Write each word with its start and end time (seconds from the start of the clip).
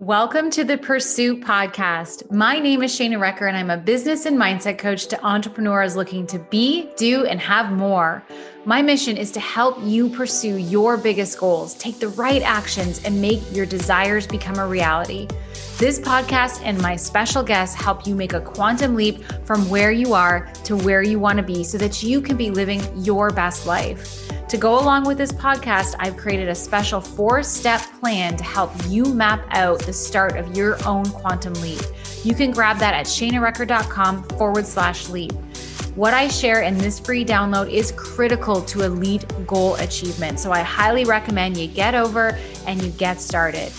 Welcome 0.00 0.50
to 0.50 0.62
the 0.62 0.78
Pursue 0.78 1.40
Podcast. 1.40 2.30
My 2.30 2.60
name 2.60 2.84
is 2.84 2.96
Shana 2.96 3.18
Recker, 3.18 3.48
and 3.48 3.56
I'm 3.56 3.68
a 3.68 3.76
business 3.76 4.26
and 4.26 4.38
mindset 4.38 4.78
coach 4.78 5.08
to 5.08 5.20
entrepreneurs 5.26 5.96
looking 5.96 6.24
to 6.28 6.38
be, 6.38 6.88
do, 6.96 7.26
and 7.26 7.40
have 7.40 7.72
more. 7.72 8.22
My 8.64 8.80
mission 8.80 9.16
is 9.16 9.32
to 9.32 9.40
help 9.40 9.76
you 9.82 10.08
pursue 10.08 10.56
your 10.56 10.96
biggest 10.96 11.40
goals, 11.40 11.74
take 11.74 11.98
the 11.98 12.10
right 12.10 12.42
actions, 12.42 13.04
and 13.04 13.20
make 13.20 13.40
your 13.52 13.66
desires 13.66 14.24
become 14.24 14.60
a 14.60 14.68
reality. 14.68 15.26
This 15.78 15.98
podcast 15.98 16.62
and 16.62 16.80
my 16.80 16.94
special 16.94 17.42
guests 17.42 17.74
help 17.74 18.06
you 18.06 18.14
make 18.14 18.34
a 18.34 18.40
quantum 18.40 18.94
leap 18.94 19.24
from 19.44 19.68
where 19.68 19.90
you 19.90 20.14
are 20.14 20.48
to 20.62 20.76
where 20.76 21.02
you 21.02 21.18
want 21.18 21.38
to 21.38 21.42
be 21.42 21.64
so 21.64 21.76
that 21.76 22.04
you 22.04 22.20
can 22.20 22.36
be 22.36 22.52
living 22.52 22.80
your 23.04 23.30
best 23.30 23.66
life. 23.66 24.30
To 24.48 24.56
go 24.56 24.80
along 24.80 25.04
with 25.04 25.18
this 25.18 25.30
podcast, 25.30 25.94
I've 25.98 26.16
created 26.16 26.48
a 26.48 26.54
special 26.54 27.02
four 27.02 27.42
step 27.42 27.82
plan 28.00 28.34
to 28.38 28.44
help 28.44 28.72
you 28.86 29.04
map 29.04 29.46
out 29.50 29.80
the 29.80 29.92
start 29.92 30.38
of 30.38 30.56
your 30.56 30.82
own 30.86 31.04
quantum 31.04 31.52
leap. 31.54 31.82
You 32.24 32.34
can 32.34 32.52
grab 32.52 32.78
that 32.78 32.94
at 32.94 33.04
shanarecker.com 33.04 34.22
forward 34.38 34.66
slash 34.66 35.10
leap. 35.10 35.32
What 35.96 36.14
I 36.14 36.28
share 36.28 36.62
in 36.62 36.78
this 36.78 36.98
free 36.98 37.26
download 37.26 37.70
is 37.70 37.92
critical 37.92 38.62
to 38.62 38.84
elite 38.84 39.26
goal 39.46 39.74
achievement. 39.74 40.40
So 40.40 40.50
I 40.50 40.62
highly 40.62 41.04
recommend 41.04 41.58
you 41.58 41.68
get 41.68 41.94
over 41.94 42.38
and 42.66 42.82
you 42.82 42.90
get 42.92 43.20
started. 43.20 43.70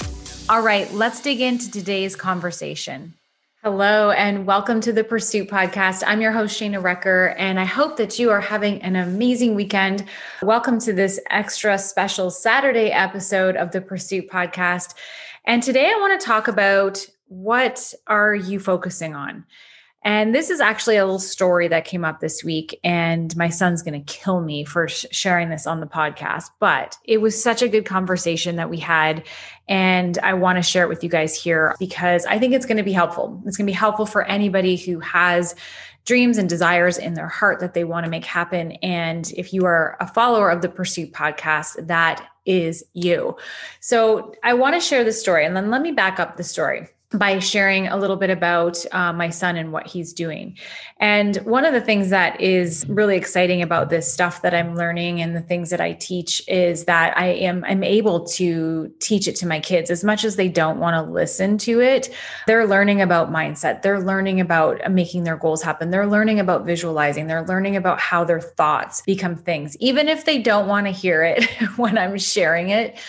All 0.49 0.61
right, 0.61 0.91
let's 0.93 1.19
dig 1.19 1.41
into 1.41 1.71
today's 1.71 2.15
conversation. 2.15 3.15
Hello, 3.61 4.11
and 4.11 4.47
welcome 4.47 4.79
to 4.79 4.93
the 4.93 5.03
Pursuit 5.03 5.49
Podcast. 5.49 6.01
I'm 6.07 6.21
your 6.21 6.31
host, 6.31 6.57
Shana 6.57 6.81
Recker, 6.81 7.35
and 7.37 7.59
I 7.59 7.65
hope 7.65 7.97
that 7.97 8.17
you 8.17 8.29
are 8.29 8.39
having 8.39 8.81
an 8.83 8.95
amazing 8.95 9.53
weekend. 9.53 10.05
Welcome 10.41 10.79
to 10.79 10.93
this 10.93 11.19
extra 11.29 11.77
special 11.77 12.31
Saturday 12.31 12.89
episode 12.89 13.57
of 13.57 13.71
the 13.71 13.81
Pursuit 13.81 14.29
Podcast. 14.29 14.93
And 15.43 15.61
today 15.61 15.91
I 15.93 15.99
want 15.99 16.17
to 16.17 16.25
talk 16.25 16.47
about 16.47 17.05
what 17.27 17.93
are 18.07 18.33
you 18.33 18.61
focusing 18.61 19.13
on? 19.13 19.43
And 20.03 20.33
this 20.33 20.49
is 20.49 20.61
actually 20.61 20.95
a 20.95 21.03
little 21.03 21.19
story 21.19 21.67
that 21.67 21.83
came 21.83 22.05
up 22.05 22.21
this 22.21 22.43
week, 22.43 22.79
and 22.83 23.35
my 23.35 23.49
son's 23.49 23.81
going 23.81 24.01
to 24.01 24.13
kill 24.13 24.41
me 24.41 24.63
for 24.63 24.87
sh- 24.87 25.05
sharing 25.11 25.49
this 25.49 25.67
on 25.67 25.81
the 25.81 25.87
podcast. 25.87 26.51
But 26.59 26.97
it 27.03 27.17
was 27.19 27.41
such 27.41 27.61
a 27.61 27.67
good 27.67 27.85
conversation 27.85 28.55
that 28.55 28.69
we 28.69 28.77
had. 28.77 29.25
And 29.67 30.17
I 30.19 30.33
want 30.35 30.57
to 30.57 30.61
share 30.61 30.83
it 30.83 30.89
with 30.89 31.03
you 31.03 31.09
guys 31.09 31.35
here 31.35 31.75
because 31.79 32.25
I 32.25 32.39
think 32.39 32.53
it's 32.53 32.65
going 32.65 32.77
to 32.77 32.83
be 32.83 32.93
helpful. 32.93 33.41
It's 33.45 33.57
going 33.57 33.67
to 33.67 33.71
be 33.71 33.75
helpful 33.75 34.05
for 34.05 34.23
anybody 34.23 34.77
who 34.77 34.99
has 35.01 35.53
dreams 36.05 36.37
and 36.37 36.47
desires 36.47 36.97
in 36.97 37.13
their 37.13 37.27
heart 37.27 37.59
that 37.59 37.73
they 37.73 37.83
want 37.83 38.05
to 38.05 38.09
make 38.09 38.25
happen. 38.25 38.71
And 38.81 39.31
if 39.33 39.53
you 39.53 39.65
are 39.65 39.97
a 39.99 40.07
follower 40.07 40.49
of 40.49 40.61
the 40.61 40.69
Pursuit 40.69 41.11
podcast, 41.11 41.87
that 41.87 42.25
is 42.45 42.83
you. 42.93 43.37
So 43.79 44.33
I 44.43 44.53
want 44.53 44.75
to 44.75 44.81
share 44.81 45.03
this 45.03 45.19
story, 45.19 45.45
and 45.45 45.55
then 45.55 45.69
let 45.69 45.81
me 45.81 45.91
back 45.91 46.19
up 46.19 46.37
the 46.37 46.43
story 46.43 46.87
by 47.11 47.39
sharing 47.39 47.87
a 47.87 47.97
little 47.97 48.17
bit 48.17 48.29
about 48.29 48.85
uh, 48.91 49.11
my 49.11 49.29
son 49.29 49.55
and 49.55 49.71
what 49.71 49.87
he's 49.87 50.13
doing. 50.13 50.55
And 50.99 51.37
one 51.37 51.65
of 51.65 51.73
the 51.73 51.81
things 51.81 52.11
that 52.11 52.39
is 52.39 52.87
really 52.87 53.17
exciting 53.17 53.63
about 53.63 53.89
this 53.89 54.11
stuff 54.13 54.43
that 54.43 54.53
I'm 54.53 54.75
learning 54.75 55.19
and 55.19 55.35
the 55.35 55.41
things 55.41 55.71
that 55.71 55.81
I 55.81 55.93
teach 55.93 56.47
is 56.47 56.85
that 56.85 57.17
I 57.17 57.27
am 57.29 57.65
I'm 57.65 57.83
able 57.83 58.25
to 58.25 58.93
teach 58.99 59.27
it 59.27 59.35
to 59.37 59.47
my 59.47 59.59
kids 59.59 59.89
as 59.89 60.03
much 60.03 60.23
as 60.23 60.35
they 60.35 60.49
don't 60.49 60.79
want 60.79 60.93
to 61.03 61.11
listen 61.11 61.57
to 61.59 61.81
it. 61.81 62.13
They're 62.45 62.67
learning 62.67 63.01
about 63.01 63.31
mindset. 63.31 63.81
They're 63.81 64.01
learning 64.01 64.39
about 64.39 64.91
making 64.91 65.23
their 65.23 65.37
goals 65.37 65.63
happen. 65.63 65.89
They're 65.89 66.05
learning 66.05 66.39
about 66.39 66.63
visualizing. 66.63 67.25
They're 67.25 67.45
learning 67.45 67.75
about 67.75 67.99
how 67.99 68.23
their 68.23 68.41
thoughts 68.41 69.01
become 69.01 69.35
things, 69.35 69.75
even 69.77 70.07
if 70.07 70.25
they 70.25 70.37
don't 70.37 70.67
want 70.67 70.85
to 70.85 70.91
hear 70.91 71.23
it 71.23 71.43
when 71.77 71.97
I'm 71.97 72.19
sharing 72.19 72.69
it 72.69 72.99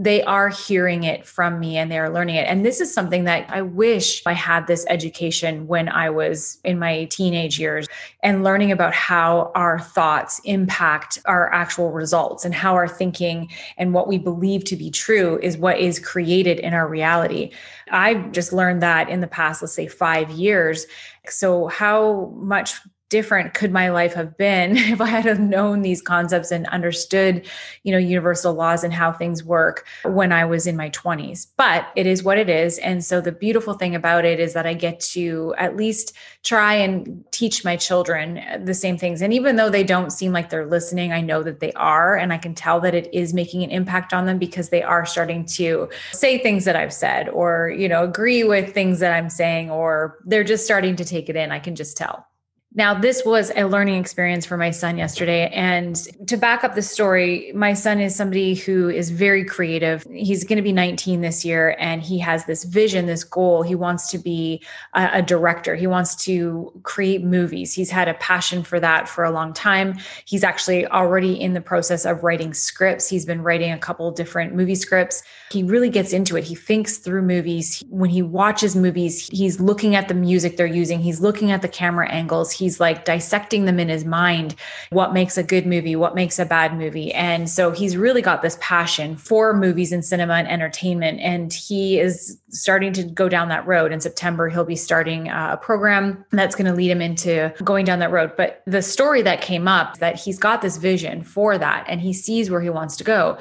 they 0.00 0.22
are 0.22 0.48
hearing 0.48 1.04
it 1.04 1.26
from 1.26 1.60
me 1.60 1.76
and 1.76 1.92
they 1.92 1.98
are 1.98 2.08
learning 2.08 2.36
it. 2.36 2.46
And 2.46 2.64
this 2.64 2.80
is 2.80 2.92
something 2.92 3.24
that 3.24 3.44
I 3.50 3.60
wish 3.60 4.22
I 4.24 4.32
had 4.32 4.66
this 4.66 4.86
education 4.88 5.66
when 5.66 5.90
I 5.90 6.08
was 6.08 6.58
in 6.64 6.78
my 6.78 7.04
teenage 7.04 7.60
years 7.60 7.86
and 8.22 8.42
learning 8.42 8.72
about 8.72 8.94
how 8.94 9.52
our 9.54 9.78
thoughts 9.78 10.40
impact 10.44 11.18
our 11.26 11.52
actual 11.52 11.92
results 11.92 12.46
and 12.46 12.54
how 12.54 12.72
our 12.76 12.88
thinking 12.88 13.50
and 13.76 13.92
what 13.92 14.08
we 14.08 14.16
believe 14.16 14.64
to 14.64 14.76
be 14.76 14.90
true 14.90 15.38
is 15.42 15.58
what 15.58 15.78
is 15.78 15.98
created 15.98 16.58
in 16.60 16.72
our 16.72 16.88
reality. 16.88 17.50
I've 17.90 18.32
just 18.32 18.54
learned 18.54 18.82
that 18.82 19.10
in 19.10 19.20
the 19.20 19.26
past, 19.26 19.60
let's 19.60 19.74
say 19.74 19.86
five 19.86 20.30
years. 20.30 20.86
So, 21.28 21.66
how 21.66 22.32
much 22.36 22.76
different 23.10 23.52
could 23.52 23.72
my 23.72 23.90
life 23.90 24.14
have 24.14 24.36
been 24.38 24.76
if 24.76 25.00
I 25.00 25.06
had 25.06 25.40
known 25.40 25.82
these 25.82 26.00
concepts 26.00 26.50
and 26.50 26.66
understood, 26.68 27.46
you 27.82 27.92
know, 27.92 27.98
universal 27.98 28.54
laws 28.54 28.82
and 28.82 28.94
how 28.94 29.12
things 29.12 29.44
work 29.44 29.84
when 30.04 30.32
I 30.32 30.44
was 30.44 30.66
in 30.66 30.76
my 30.76 30.88
20s. 30.90 31.48
But 31.56 31.88
it 31.96 32.06
is 32.06 32.22
what 32.22 32.38
it 32.38 32.48
is. 32.48 32.78
And 32.78 33.04
so 33.04 33.20
the 33.20 33.32
beautiful 33.32 33.74
thing 33.74 33.94
about 33.94 34.24
it 34.24 34.40
is 34.40 34.54
that 34.54 34.66
I 34.66 34.74
get 34.74 35.00
to 35.00 35.54
at 35.58 35.76
least 35.76 36.14
try 36.44 36.74
and 36.74 37.24
teach 37.32 37.64
my 37.64 37.76
children 37.76 38.40
the 38.64 38.74
same 38.74 38.96
things. 38.96 39.20
And 39.20 39.34
even 39.34 39.56
though 39.56 39.70
they 39.70 39.84
don't 39.84 40.10
seem 40.10 40.32
like 40.32 40.48
they're 40.48 40.66
listening, 40.66 41.12
I 41.12 41.20
know 41.20 41.42
that 41.42 41.60
they 41.60 41.72
are. 41.72 42.16
And 42.16 42.32
I 42.32 42.38
can 42.38 42.54
tell 42.54 42.80
that 42.80 42.94
it 42.94 43.12
is 43.12 43.34
making 43.34 43.62
an 43.64 43.70
impact 43.70 44.14
on 44.14 44.26
them 44.26 44.38
because 44.38 44.70
they 44.70 44.82
are 44.82 45.04
starting 45.04 45.44
to 45.46 45.88
say 46.12 46.38
things 46.38 46.64
that 46.64 46.76
I've 46.76 46.92
said 46.92 47.28
or, 47.28 47.74
you 47.76 47.88
know, 47.88 48.04
agree 48.04 48.44
with 48.44 48.72
things 48.72 49.00
that 49.00 49.12
I'm 49.12 49.28
saying, 49.28 49.70
or 49.70 50.18
they're 50.24 50.44
just 50.44 50.64
starting 50.64 50.96
to 50.96 51.04
take 51.04 51.28
it 51.28 51.36
in. 51.36 51.50
I 51.50 51.58
can 51.58 51.74
just 51.74 51.96
tell. 51.96 52.29
Now, 52.72 52.94
this 52.94 53.24
was 53.26 53.50
a 53.56 53.64
learning 53.64 53.96
experience 53.96 54.46
for 54.46 54.56
my 54.56 54.70
son 54.70 54.96
yesterday. 54.96 55.48
And 55.48 55.96
to 56.28 56.36
back 56.36 56.62
up 56.62 56.76
the 56.76 56.82
story, 56.82 57.50
my 57.52 57.72
son 57.72 57.98
is 57.98 58.14
somebody 58.14 58.54
who 58.54 58.88
is 58.88 59.10
very 59.10 59.44
creative. 59.44 60.06
He's 60.12 60.44
going 60.44 60.56
to 60.56 60.62
be 60.62 60.72
19 60.72 61.20
this 61.20 61.44
year, 61.44 61.74
and 61.80 62.00
he 62.00 62.20
has 62.20 62.44
this 62.44 62.62
vision, 62.62 63.06
this 63.06 63.24
goal. 63.24 63.62
He 63.62 63.74
wants 63.74 64.08
to 64.12 64.18
be 64.18 64.62
a, 64.94 65.10
a, 65.14 65.22
director, 65.22 65.74
he 65.74 65.88
wants 65.88 66.14
to 66.24 66.72
create 66.84 67.24
movies. 67.24 67.74
He's 67.74 67.90
had 67.90 68.06
a 68.06 68.14
passion 68.14 68.62
for 68.62 68.78
that 68.78 69.08
for 69.08 69.24
a 69.24 69.32
long 69.32 69.52
time. 69.52 69.98
He's 70.24 70.44
actually 70.44 70.86
already 70.86 71.40
in 71.40 71.54
the 71.54 71.60
process 71.60 72.04
of 72.04 72.22
writing 72.22 72.54
scripts. 72.54 73.08
He's 73.08 73.26
been 73.26 73.42
writing 73.42 73.72
a 73.72 73.78
couple 73.78 74.08
different 74.12 74.54
movie 74.54 74.76
scripts. 74.76 75.24
He 75.50 75.64
really 75.64 75.90
gets 75.90 76.12
into 76.12 76.36
it. 76.36 76.44
He 76.44 76.54
thinks 76.54 76.98
through 76.98 77.22
movies. 77.22 77.82
When 77.88 78.10
he 78.10 78.22
watches 78.22 78.76
movies, 78.76 79.28
he's 79.32 79.58
looking 79.58 79.96
at 79.96 80.06
the 80.06 80.14
music 80.14 80.56
they're 80.56 80.66
using, 80.66 81.00
he's 81.00 81.20
looking 81.20 81.50
at 81.50 81.62
the 81.62 81.68
camera 81.68 82.08
angles 82.08 82.59
he's 82.60 82.78
like 82.78 83.04
dissecting 83.04 83.64
them 83.64 83.80
in 83.80 83.88
his 83.88 84.04
mind 84.04 84.54
what 84.90 85.12
makes 85.12 85.36
a 85.36 85.42
good 85.42 85.66
movie 85.66 85.96
what 85.96 86.14
makes 86.14 86.38
a 86.38 86.44
bad 86.44 86.76
movie. 86.76 87.12
And 87.14 87.48
so 87.50 87.70
he's 87.72 87.96
really 87.96 88.22
got 88.22 88.42
this 88.42 88.56
passion 88.60 89.16
for 89.16 89.52
movies 89.54 89.90
and 89.90 90.04
cinema 90.04 90.34
and 90.34 90.48
entertainment. 90.48 91.20
And 91.20 91.52
he 91.52 91.98
is 91.98 92.40
starting 92.50 92.92
to 92.92 93.02
go 93.02 93.28
down 93.28 93.48
that 93.48 93.66
road. 93.66 93.92
In 93.92 94.00
september 94.00 94.48
he'll 94.48 94.64
be 94.64 94.76
starting 94.76 95.28
uh, 95.28 95.50
a 95.54 95.56
program 95.56 96.24
that's 96.30 96.54
going 96.54 96.66
to 96.66 96.74
lead 96.74 96.90
him 96.90 97.02
into 97.02 97.52
going 97.64 97.84
down 97.84 97.98
that 97.98 98.12
road. 98.12 98.32
But 98.36 98.62
the 98.66 98.82
story 98.82 99.22
that 99.22 99.40
came 99.40 99.66
up 99.66 99.98
that 99.98 100.20
he's 100.20 100.38
got 100.38 100.62
this 100.62 100.76
vision 100.76 101.24
for 101.24 101.58
that 101.58 101.84
and 101.88 102.00
he 102.00 102.12
sees 102.12 102.50
where 102.50 102.60
he 102.60 102.70
wants 102.70 102.96
to 102.96 103.04
go 103.04 103.38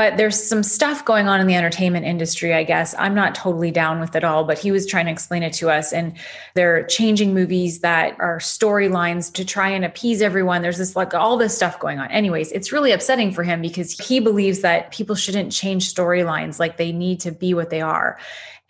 but 0.00 0.16
there's 0.16 0.42
some 0.42 0.62
stuff 0.62 1.04
going 1.04 1.28
on 1.28 1.42
in 1.42 1.46
the 1.46 1.54
entertainment 1.54 2.06
industry 2.06 2.54
i 2.54 2.64
guess. 2.64 2.94
I'm 2.98 3.14
not 3.14 3.34
totally 3.34 3.70
down 3.70 4.00
with 4.00 4.16
it 4.16 4.24
all 4.24 4.44
but 4.44 4.58
he 4.58 4.72
was 4.72 4.86
trying 4.86 5.04
to 5.04 5.12
explain 5.12 5.42
it 5.42 5.52
to 5.54 5.68
us. 5.68 5.92
And 5.92 6.16
they're 6.54 6.86
changing 6.86 7.34
movies 7.34 7.80
that 7.80 8.16
are 8.18 8.38
storylines 8.38 9.30
to 9.34 9.44
try 9.44 9.68
and 9.68 9.84
appease 9.84 10.22
everyone. 10.22 10.62
There's 10.62 10.78
this 10.78 10.96
like 10.96 11.12
all 11.12 11.36
this 11.36 11.54
stuff 11.54 11.78
going 11.78 11.98
on. 11.98 12.10
Anyways 12.10 12.50
it's 12.52 12.72
really 12.72 12.92
upsetting 12.92 13.30
for 13.30 13.42
him 13.42 13.60
because 13.60 13.92
he 13.98 14.20
believes 14.20 14.60
that 14.60 14.90
people 14.90 15.16
shouldn't 15.16 15.52
change 15.52 15.92
storylines. 15.94 16.58
Like 16.58 16.78
they 16.78 16.92
need 16.92 17.20
to 17.20 17.30
be 17.30 17.52
what 17.52 17.68
they 17.68 17.82
are. 17.82 18.18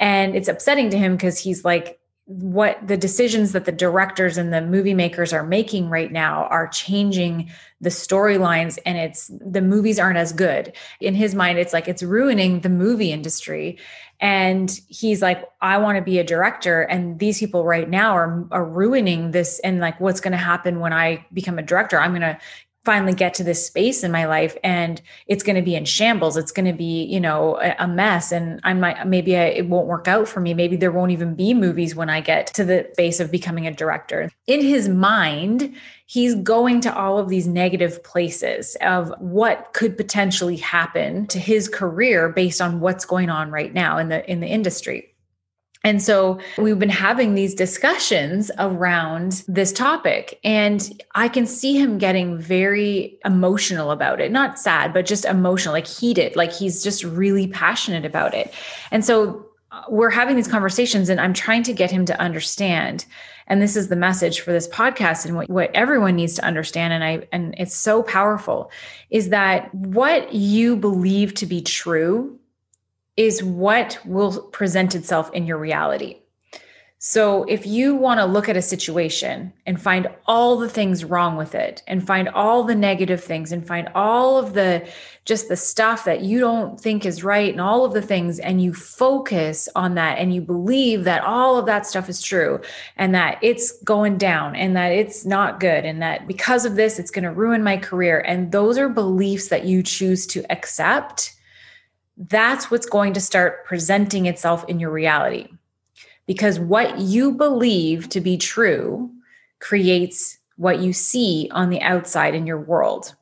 And 0.01 0.35
it's 0.35 0.49
upsetting 0.49 0.91
to 0.91 0.99
him 0.99 1.13
because 1.13 1.39
he's 1.39 1.65
like 1.65 2.00
what 2.31 2.79
the 2.87 2.97
decisions 2.97 3.51
that 3.51 3.65
the 3.65 3.73
directors 3.73 4.39
and 4.39 4.53
the 4.53 4.61
movie 4.61 4.95
makers 4.95 5.33
are 5.33 5.43
making 5.43 5.89
right 5.89 6.13
now 6.13 6.45
are 6.45 6.69
changing 6.69 7.51
the 7.81 7.91
storylines 7.91 8.79
and 8.87 8.97
it's 8.97 9.33
the 9.45 9.61
movies 9.61 9.99
aren't 9.99 10.17
as 10.17 10.33
good. 10.33 10.73
In 11.01 11.17
his 11.17 11.35
mind 11.35 11.59
it's 11.59 11.73
like 11.73 11.89
it's 11.89 12.05
ruining 12.05 12.61
the 12.61 12.69
movie 12.69 13.11
industry. 13.11 13.79
And 14.21 14.81
he's 14.87 15.21
like 15.21 15.45
i 15.61 15.77
want 15.77 15.97
to 15.97 16.03
be 16.03 16.21
a 16.21 16.25
director 16.25 16.83
and 16.83 17.19
these 17.19 17.41
people 17.41 17.65
right 17.65 17.91
now 17.91 18.13
are 18.13 18.47
are 18.53 18.65
ruining 18.65 19.33
this 19.33 19.59
and 19.65 19.81
like 19.81 19.99
what's 19.99 20.21
going 20.21 20.33
to 20.33 20.39
happen 20.39 20.79
when 20.79 20.93
i 20.93 21.27
become 21.33 21.59
a 21.59 21.63
director? 21.63 21.99
I'm 21.99 22.13
going 22.13 22.21
to 22.21 22.39
finally 22.85 23.13
get 23.13 23.35
to 23.35 23.45
this 23.45 23.67
space 23.67 24.03
in 24.03 24.11
my 24.11 24.25
life 24.25 24.57
and 24.65 25.03
it's 25.27 25.43
going 25.43 25.57
to 25.57 25.63
be 25.63 25.75
in 25.75 25.85
shambles. 25.85 26.37
It's 26.37 26.53
going 26.53 26.67
to 26.67 26.73
be 26.73 27.05
you 27.05 27.21
know 27.21 27.61
a, 27.79 27.87
mess 27.91 28.31
and 28.31 28.61
i 28.63 28.73
might 28.73 29.07
maybe 29.07 29.37
I, 29.37 29.47
it 29.47 29.69
won't 29.69 29.89
work 29.89 30.09
out 30.09 30.29
for 30.29 30.41
me. 30.41 30.55
Maybe 30.55 30.77
there 30.77 30.93
won't 30.93 31.11
even 31.11 31.35
be 31.35 31.55
movies 31.55 31.95
when 31.95 32.09
i 32.09 32.21
get 32.21 32.47
to 32.55 32.65
the 32.65 32.89
base 32.97 33.21
of 33.21 33.31
becoming 33.31 33.67
a 33.67 33.73
director. 33.73 34.31
In 34.47 34.61
his 34.61 34.89
mind 34.89 35.75
he's 36.07 36.35
going 36.37 36.81
to 36.81 36.95
all 36.97 37.19
of 37.19 37.29
these 37.29 37.47
negative 37.47 38.03
places 38.03 38.77
of 38.81 39.13
what 39.19 39.73
could 39.75 39.97
potentially 39.97 40.57
happen 40.57 41.27
to 41.29 41.39
his 41.39 41.69
career 41.69 42.29
based 42.29 42.61
on 42.61 42.81
what's 42.81 43.05
going 43.05 43.31
on 43.31 43.51
right 43.51 43.75
now 43.75 43.99
in 43.99 44.09
the 44.09 44.29
in 44.31 44.41
the 44.41 44.49
industry 44.49 45.10
and 45.83 46.03
so 46.03 46.39
we've 46.59 46.79
been 46.79 46.91
having 46.91 47.35
these 47.35 47.55
discussions 47.55 48.51
around 48.59 49.45
this 49.49 49.73
topic, 49.73 50.39
and 50.45 51.03
I 51.15 51.29
can 51.29 51.47
see 51.47 51.79
him 51.79 51.97
getting 51.97 52.39
very 52.39 53.19
emotional 53.25 53.91
about 53.91 54.21
it. 54.21 54.31
Not 54.31 54.59
sad, 54.59 54.93
but 54.93 55.07
just 55.07 55.25
emotional, 55.25 55.73
like 55.73 55.87
heated, 55.87 56.37
like 56.37 56.53
he's 56.53 56.83
just 56.83 57.03
really 57.03 57.47
passionate 57.47 58.05
about 58.05 58.35
it. 58.35 58.53
And 58.91 59.05
so 59.05 59.47
uh, 59.73 59.83
we're 59.89 60.11
having 60.11 60.37
these 60.37 60.49
conversations 60.49 61.09
and 61.09 61.21
I'm 61.21 61.33
trying 61.33 61.63
to 61.63 61.73
get 61.73 61.91
him 61.91 62.05
to 62.07 62.21
understand. 62.21 63.07
And 63.47 63.63
this 63.63 63.77
is 63.77 63.89
the 63.89 63.97
message 63.97 64.41
for 64.41 64.53
this 64.53 64.69
podcast 64.69 65.25
and 65.25 65.37
what, 65.37 65.49
what 65.49 65.71
everyone 65.75 66.17
needs 66.17 66.35
to 66.35 66.45
understand. 66.45 66.93
And 66.93 67.05
I 67.05 67.29
and 67.33 67.55
it's 67.57 67.77
so 67.77 68.03
powerful 68.03 68.71
is 69.11 69.29
that 69.29 69.73
what 69.75 70.35
you 70.35 70.77
believe 70.77 71.35
to 71.35 71.47
be 71.47 71.61
true 71.61 72.40
is 73.21 73.45
what 73.45 73.99
will 74.07 74.41
present 74.45 74.95
itself 74.95 75.31
in 75.35 75.45
your 75.47 75.59
reality. 75.59 76.17
So 76.97 77.45
if 77.45 77.67
you 77.67 77.95
want 77.95 78.19
to 78.19 78.25
look 78.25 78.49
at 78.49 78.57
a 78.57 78.63
situation 78.63 79.53
and 79.67 79.81
find 79.81 80.09
all 80.25 80.57
the 80.57 80.71
things 80.71 81.05
wrong 81.05 81.37
with 81.37 81.55
it 81.55 81.83
and 81.87 82.07
find 82.07 82.31
all 82.31 82.65
the 82.65 82.75
negative 82.75 83.23
things 83.23 83.53
and 83.53 83.67
find 83.67 83.91
all 83.95 84.39
of 84.39 84.55
the 84.55 84.89
just 85.27 85.49
the 85.49 85.57
stuff 85.57 86.07
that 86.07 86.23
you 86.23 86.41
don't 86.41 86.81
think 86.81 87.05
is 87.05 87.23
right 87.23 87.53
and 87.53 87.61
all 87.61 87.85
of 87.85 87.93
the 87.93 88.01
things 88.01 88.39
and 88.39 88.63
you 88.63 88.73
focus 88.73 89.69
on 89.77 89.97
that 89.97 90.17
and 90.17 90.35
you 90.35 90.41
believe 90.41 91.05
that 91.05 91.23
all 91.23 91.59
of 91.59 91.67
that 91.67 91.87
stuff 91.87 92.09
is 92.09 92.23
true 92.23 92.59
and 92.97 93.15
that 93.15 93.39
it's 93.43 93.83
going 93.83 94.17
down 94.17 94.57
and 94.57 94.75
that 94.77 94.93
it's 94.93 95.27
not 95.27 95.61
good 95.61 95.85
and 95.85 96.01
that 96.01 96.27
because 96.27 96.65
of 96.65 96.75
this 96.75 96.99
it's 96.99 97.11
going 97.11 97.25
to 97.25 97.31
ruin 97.31 97.63
my 97.63 97.77
career 97.77 98.21
and 98.21 98.51
those 98.51 98.79
are 98.79 98.89
beliefs 98.89 99.49
that 99.49 99.67
you 99.67 99.83
choose 99.83 100.27
to 100.27 100.43
accept 100.51 101.35
that's 102.29 102.71
what's 102.71 102.87
going 102.87 103.15
to 103.15 103.21
start 103.21 103.65
presenting 103.65 104.27
itself 104.27 104.65
in 104.69 104.79
your 104.79 104.91
reality 104.91 105.49
because 106.27 106.61
what 106.61 106.99
you 106.99 107.33
believe 107.33 108.09
to 108.11 108.21
be 108.21 108.37
true 108.37 109.11
creates 109.59 110.39
what 110.57 110.81
you 110.81 110.93
see 110.93 111.49
on 111.53 111.71
the 111.71 111.81
outside 111.81 112.35
in 112.35 112.47
your 112.47 112.61
world. 112.61 113.15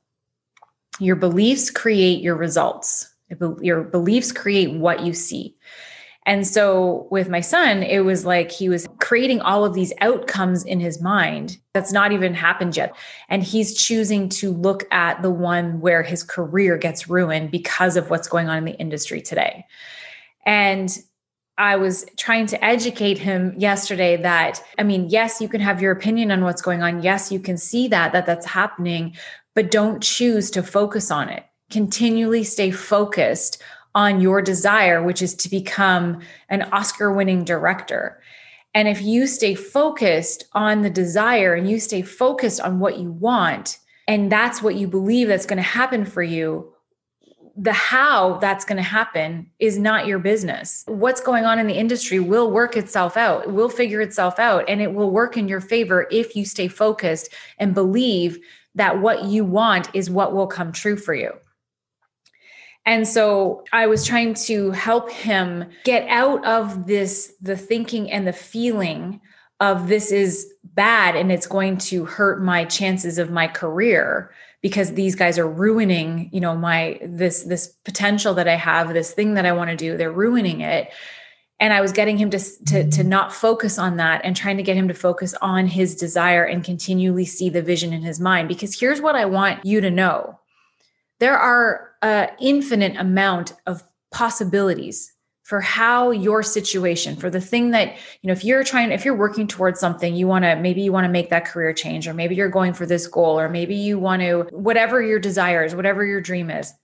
Your 0.98 1.16
beliefs 1.16 1.70
create 1.70 2.20
your 2.20 2.34
results. 2.34 3.14
Your 3.62 3.84
beliefs 3.84 4.32
create 4.32 4.72
what 4.72 5.06
you 5.06 5.14
see. 5.14 5.54
And 6.28 6.46
so 6.46 7.08
with 7.10 7.30
my 7.30 7.40
son, 7.40 7.82
it 7.82 8.00
was 8.00 8.26
like 8.26 8.50
he 8.52 8.68
was 8.68 8.86
creating 8.98 9.40
all 9.40 9.64
of 9.64 9.72
these 9.72 9.94
outcomes 10.02 10.62
in 10.62 10.78
his 10.78 11.00
mind 11.00 11.56
that's 11.72 11.90
not 11.90 12.12
even 12.12 12.34
happened 12.34 12.76
yet. 12.76 12.94
And 13.30 13.42
he's 13.42 13.74
choosing 13.74 14.28
to 14.30 14.52
look 14.52 14.84
at 14.92 15.22
the 15.22 15.30
one 15.30 15.80
where 15.80 16.02
his 16.02 16.22
career 16.22 16.76
gets 16.76 17.08
ruined 17.08 17.50
because 17.50 17.96
of 17.96 18.10
what's 18.10 18.28
going 18.28 18.50
on 18.50 18.58
in 18.58 18.64
the 18.66 18.78
industry 18.78 19.22
today. 19.22 19.64
And 20.44 20.94
I 21.56 21.76
was 21.76 22.04
trying 22.18 22.44
to 22.48 22.62
educate 22.62 23.16
him 23.16 23.54
yesterday 23.56 24.18
that 24.18 24.62
I 24.78 24.82
mean, 24.82 25.08
yes, 25.08 25.40
you 25.40 25.48
can 25.48 25.62
have 25.62 25.80
your 25.80 25.92
opinion 25.92 26.30
on 26.30 26.44
what's 26.44 26.60
going 26.60 26.82
on. 26.82 27.02
Yes, 27.02 27.32
you 27.32 27.40
can 27.40 27.56
see 27.56 27.88
that 27.88 28.12
that 28.12 28.26
that's 28.26 28.44
happening, 28.44 29.16
but 29.54 29.70
don't 29.70 30.02
choose 30.02 30.50
to 30.50 30.62
focus 30.62 31.10
on 31.10 31.30
it. 31.30 31.46
Continually 31.70 32.44
stay 32.44 32.70
focused 32.70 33.62
on 33.98 34.20
your 34.20 34.40
desire, 34.40 35.02
which 35.02 35.20
is 35.20 35.34
to 35.34 35.50
become 35.50 36.20
an 36.50 36.62
Oscar 36.70 37.12
winning 37.12 37.42
director. 37.42 38.22
And 38.72 38.86
if 38.86 39.02
you 39.02 39.26
stay 39.26 39.56
focused 39.56 40.44
on 40.52 40.82
the 40.82 40.90
desire 40.90 41.54
and 41.54 41.68
you 41.68 41.80
stay 41.80 42.02
focused 42.02 42.60
on 42.60 42.78
what 42.78 43.00
you 43.00 43.10
want, 43.10 43.78
and 44.06 44.30
that's 44.30 44.62
what 44.62 44.76
you 44.76 44.86
believe 44.86 45.26
that's 45.26 45.46
going 45.46 45.56
to 45.56 45.64
happen 45.64 46.04
for 46.04 46.22
you, 46.22 46.72
the 47.56 47.72
how 47.72 48.38
that's 48.38 48.64
going 48.64 48.76
to 48.76 48.84
happen 48.84 49.50
is 49.58 49.80
not 49.80 50.06
your 50.06 50.20
business. 50.20 50.84
What's 50.86 51.20
going 51.20 51.44
on 51.44 51.58
in 51.58 51.66
the 51.66 51.74
industry 51.74 52.20
will 52.20 52.52
work 52.52 52.76
itself 52.76 53.16
out, 53.16 53.46
it 53.46 53.50
will 53.50 53.68
figure 53.68 54.00
itself 54.00 54.38
out, 54.38 54.64
and 54.68 54.80
it 54.80 54.94
will 54.94 55.10
work 55.10 55.36
in 55.36 55.48
your 55.48 55.60
favor 55.60 56.06
if 56.12 56.36
you 56.36 56.44
stay 56.44 56.68
focused 56.68 57.34
and 57.58 57.74
believe 57.74 58.38
that 58.76 59.00
what 59.00 59.24
you 59.24 59.44
want 59.44 59.88
is 59.92 60.08
what 60.08 60.32
will 60.32 60.46
come 60.46 60.70
true 60.70 60.96
for 60.96 61.14
you. 61.14 61.32
And 62.86 63.06
so 63.06 63.64
I 63.72 63.86
was 63.86 64.06
trying 64.06 64.34
to 64.34 64.70
help 64.70 65.10
him 65.10 65.66
get 65.84 66.08
out 66.08 66.44
of 66.46 66.86
this, 66.86 67.34
the 67.40 67.56
thinking 67.56 68.10
and 68.10 68.26
the 68.26 68.32
feeling 68.32 69.20
of 69.60 69.88
this 69.88 70.12
is 70.12 70.52
bad 70.62 71.16
and 71.16 71.32
it's 71.32 71.46
going 71.46 71.76
to 71.76 72.04
hurt 72.04 72.42
my 72.42 72.64
chances 72.64 73.18
of 73.18 73.30
my 73.30 73.48
career 73.48 74.30
because 74.62 74.94
these 74.94 75.14
guys 75.14 75.38
are 75.38 75.48
ruining 75.48 76.30
you 76.32 76.40
know 76.40 76.56
my 76.56 76.98
this 77.02 77.42
this 77.44 77.68
potential 77.84 78.34
that 78.34 78.48
i 78.48 78.54
have 78.54 78.92
this 78.92 79.12
thing 79.12 79.34
that 79.34 79.46
i 79.46 79.52
want 79.52 79.70
to 79.70 79.76
do 79.76 79.96
they're 79.96 80.12
ruining 80.12 80.60
it. 80.60 80.92
And 81.60 81.72
i 81.72 81.80
was 81.80 81.90
getting 81.90 82.18
him 82.18 82.30
to, 82.30 82.38
to 82.66 82.88
to 82.90 83.02
not 83.02 83.32
focus 83.32 83.78
on 83.78 83.96
that 83.96 84.20
and 84.22 84.36
trying 84.36 84.58
to 84.58 84.62
get 84.62 84.76
him 84.76 84.88
to 84.88 84.94
focus 84.94 85.34
on 85.42 85.66
his 85.66 85.96
desire 85.96 86.44
and 86.44 86.62
continually 86.62 87.24
see 87.24 87.48
the 87.48 87.62
vision 87.62 87.92
in 87.92 88.02
his 88.02 88.20
mind 88.20 88.46
because 88.46 88.78
here's 88.78 89.00
what 89.00 89.16
i 89.16 89.24
want 89.24 89.64
you 89.64 89.80
to 89.80 89.90
know. 89.90 90.38
There 91.18 91.36
are 91.36 91.87
an 92.02 92.30
infinite 92.40 92.96
amount 92.96 93.54
of 93.66 93.82
possibilities 94.10 95.12
for 95.42 95.60
how 95.60 96.10
your 96.10 96.42
situation 96.42 97.16
for 97.16 97.30
the 97.30 97.40
thing 97.40 97.70
that 97.70 97.96
you 98.20 98.28
know 98.28 98.32
if 98.32 98.44
you're 98.44 98.64
trying 98.64 98.90
if 98.92 99.04
you're 99.04 99.16
working 99.16 99.46
towards 99.46 99.80
something 99.80 100.14
you 100.14 100.26
want 100.26 100.44
to 100.44 100.56
maybe 100.56 100.82
you 100.82 100.92
want 100.92 101.04
to 101.04 101.10
make 101.10 101.30
that 101.30 101.44
career 101.44 101.72
change 101.72 102.06
or 102.06 102.14
maybe 102.14 102.34
you're 102.34 102.48
going 102.48 102.72
for 102.72 102.84
this 102.84 103.06
goal 103.06 103.38
or 103.38 103.48
maybe 103.48 103.74
you 103.74 103.98
want 103.98 104.20
to 104.20 104.46
whatever 104.50 105.02
your 105.02 105.18
desires 105.18 105.74
whatever 105.74 106.04
your 106.04 106.20
dream 106.20 106.50
is 106.50 106.74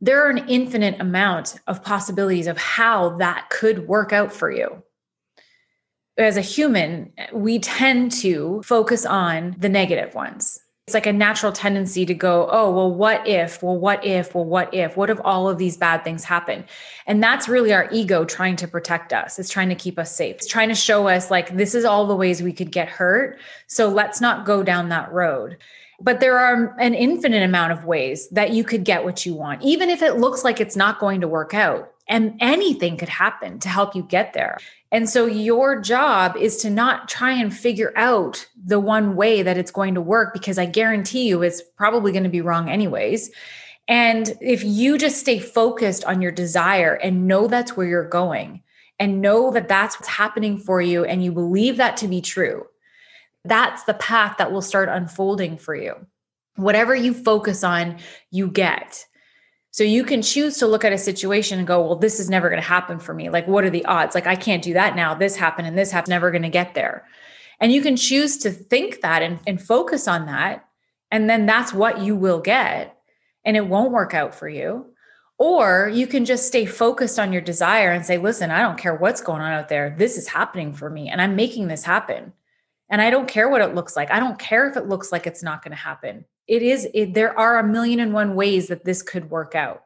there 0.00 0.26
are 0.26 0.30
an 0.30 0.48
infinite 0.48 1.00
amount 1.00 1.58
of 1.66 1.82
possibilities 1.82 2.46
of 2.46 2.58
how 2.58 3.16
that 3.16 3.48
could 3.50 3.88
work 3.88 4.12
out 4.12 4.32
for 4.32 4.50
you. 4.50 4.82
As 6.18 6.36
a 6.36 6.42
human 6.42 7.12
we 7.32 7.58
tend 7.58 8.12
to 8.12 8.62
focus 8.64 9.04
on 9.04 9.56
the 9.58 9.68
negative 9.68 10.14
ones 10.14 10.60
it's 10.86 10.92
like 10.92 11.06
a 11.06 11.12
natural 11.14 11.50
tendency 11.50 12.04
to 12.04 12.12
go, 12.12 12.46
oh, 12.52 12.70
well, 12.70 12.92
what 12.92 13.26
if? 13.26 13.62
Well, 13.62 13.76
what 13.76 14.04
if? 14.04 14.34
Well, 14.34 14.44
what 14.44 14.74
if? 14.74 14.98
What 14.98 15.08
if 15.08 15.18
all 15.24 15.48
of 15.48 15.56
these 15.56 15.78
bad 15.78 16.04
things 16.04 16.24
happen? 16.24 16.62
And 17.06 17.22
that's 17.22 17.48
really 17.48 17.72
our 17.72 17.88
ego 17.90 18.26
trying 18.26 18.56
to 18.56 18.68
protect 18.68 19.10
us. 19.14 19.38
It's 19.38 19.48
trying 19.48 19.70
to 19.70 19.74
keep 19.74 19.98
us 19.98 20.14
safe. 20.14 20.36
It's 20.36 20.46
trying 20.46 20.68
to 20.68 20.74
show 20.74 21.08
us, 21.08 21.30
like, 21.30 21.56
this 21.56 21.74
is 21.74 21.86
all 21.86 22.06
the 22.06 22.14
ways 22.14 22.42
we 22.42 22.52
could 22.52 22.70
get 22.70 22.86
hurt. 22.88 23.38
So 23.66 23.88
let's 23.88 24.20
not 24.20 24.44
go 24.44 24.62
down 24.62 24.90
that 24.90 25.10
road. 25.10 25.56
But 26.02 26.20
there 26.20 26.38
are 26.38 26.76
an 26.78 26.92
infinite 26.92 27.42
amount 27.42 27.72
of 27.72 27.86
ways 27.86 28.28
that 28.28 28.50
you 28.50 28.62
could 28.62 28.84
get 28.84 29.04
what 29.04 29.24
you 29.24 29.34
want, 29.34 29.62
even 29.62 29.88
if 29.88 30.02
it 30.02 30.18
looks 30.18 30.44
like 30.44 30.60
it's 30.60 30.76
not 30.76 31.00
going 31.00 31.22
to 31.22 31.28
work 31.28 31.54
out. 31.54 31.94
And 32.08 32.36
anything 32.40 32.98
could 32.98 33.08
happen 33.08 33.58
to 33.60 33.70
help 33.70 33.96
you 33.96 34.02
get 34.02 34.34
there. 34.34 34.58
And 34.94 35.10
so 35.10 35.26
your 35.26 35.80
job 35.80 36.36
is 36.36 36.56
to 36.58 36.70
not 36.70 37.08
try 37.08 37.32
and 37.32 37.52
figure 37.52 37.92
out 37.96 38.46
the 38.64 38.78
one 38.78 39.16
way 39.16 39.42
that 39.42 39.58
it's 39.58 39.72
going 39.72 39.96
to 39.96 40.00
work 40.00 40.32
because 40.32 40.56
I 40.56 40.66
guarantee 40.66 41.26
you 41.26 41.42
it's 41.42 41.60
probably 41.60 42.12
going 42.12 42.22
to 42.22 42.30
be 42.30 42.40
wrong 42.40 42.68
anyways. 42.68 43.32
And 43.88 44.32
if 44.40 44.62
you 44.62 44.96
just 44.96 45.18
stay 45.18 45.40
focused 45.40 46.04
on 46.04 46.22
your 46.22 46.30
desire 46.30 46.94
and 46.94 47.26
know 47.26 47.48
that's 47.48 47.76
where 47.76 47.88
you're 47.88 48.08
going 48.08 48.62
and 49.00 49.20
know 49.20 49.50
that 49.50 49.66
that's 49.66 49.98
what's 49.98 50.06
happening 50.06 50.58
for 50.58 50.80
you 50.80 51.04
and 51.04 51.24
you 51.24 51.32
believe 51.32 51.76
that 51.78 51.96
to 51.96 52.06
be 52.06 52.20
true, 52.20 52.64
that's 53.44 53.82
the 53.82 53.94
path 53.94 54.36
that 54.38 54.52
will 54.52 54.62
start 54.62 54.88
unfolding 54.88 55.58
for 55.58 55.74
you. 55.74 56.06
Whatever 56.54 56.94
you 56.94 57.14
focus 57.14 57.64
on, 57.64 57.98
you 58.30 58.46
get. 58.46 59.06
So 59.74 59.82
you 59.82 60.04
can 60.04 60.22
choose 60.22 60.58
to 60.58 60.68
look 60.68 60.84
at 60.84 60.92
a 60.92 60.98
situation 60.98 61.58
and 61.58 61.66
go, 61.66 61.84
well, 61.84 61.96
this 61.96 62.20
is 62.20 62.30
never 62.30 62.48
going 62.48 62.62
to 62.62 62.68
happen 62.68 63.00
for 63.00 63.12
me. 63.12 63.28
Like, 63.28 63.48
what 63.48 63.64
are 63.64 63.70
the 63.70 63.84
odds? 63.86 64.14
Like, 64.14 64.28
I 64.28 64.36
can't 64.36 64.62
do 64.62 64.74
that 64.74 64.94
now. 64.94 65.16
This 65.16 65.34
happened 65.34 65.66
and 65.66 65.76
this 65.76 65.90
happened, 65.90 66.10
never 66.10 66.30
going 66.30 66.42
to 66.42 66.48
get 66.48 66.74
there. 66.74 67.08
And 67.58 67.72
you 67.72 67.82
can 67.82 67.96
choose 67.96 68.38
to 68.38 68.52
think 68.52 69.00
that 69.00 69.22
and, 69.22 69.40
and 69.48 69.60
focus 69.60 70.06
on 70.06 70.26
that. 70.26 70.64
And 71.10 71.28
then 71.28 71.46
that's 71.46 71.74
what 71.74 72.00
you 72.00 72.14
will 72.14 72.38
get. 72.38 72.96
And 73.44 73.56
it 73.56 73.66
won't 73.66 73.90
work 73.90 74.14
out 74.14 74.32
for 74.32 74.48
you. 74.48 74.86
Or 75.38 75.90
you 75.92 76.06
can 76.06 76.24
just 76.24 76.46
stay 76.46 76.66
focused 76.66 77.18
on 77.18 77.32
your 77.32 77.42
desire 77.42 77.90
and 77.90 78.06
say, 78.06 78.16
listen, 78.16 78.52
I 78.52 78.62
don't 78.62 78.78
care 78.78 78.94
what's 78.94 79.22
going 79.22 79.42
on 79.42 79.50
out 79.50 79.68
there. 79.68 79.96
This 79.98 80.16
is 80.16 80.28
happening 80.28 80.72
for 80.72 80.88
me 80.88 81.08
and 81.08 81.20
I'm 81.20 81.34
making 81.34 81.66
this 81.66 81.82
happen. 81.82 82.32
And 82.90 83.02
I 83.02 83.10
don't 83.10 83.26
care 83.26 83.48
what 83.48 83.60
it 83.60 83.74
looks 83.74 83.96
like. 83.96 84.12
I 84.12 84.20
don't 84.20 84.38
care 84.38 84.70
if 84.70 84.76
it 84.76 84.86
looks 84.86 85.10
like 85.10 85.26
it's 85.26 85.42
not 85.42 85.64
going 85.64 85.72
to 85.72 85.82
happen 85.82 86.26
it 86.46 86.62
is 86.62 86.88
it, 86.94 87.14
there 87.14 87.38
are 87.38 87.58
a 87.58 87.66
million 87.66 88.00
and 88.00 88.12
one 88.12 88.34
ways 88.34 88.68
that 88.68 88.84
this 88.84 89.02
could 89.02 89.30
work 89.30 89.54
out. 89.54 89.82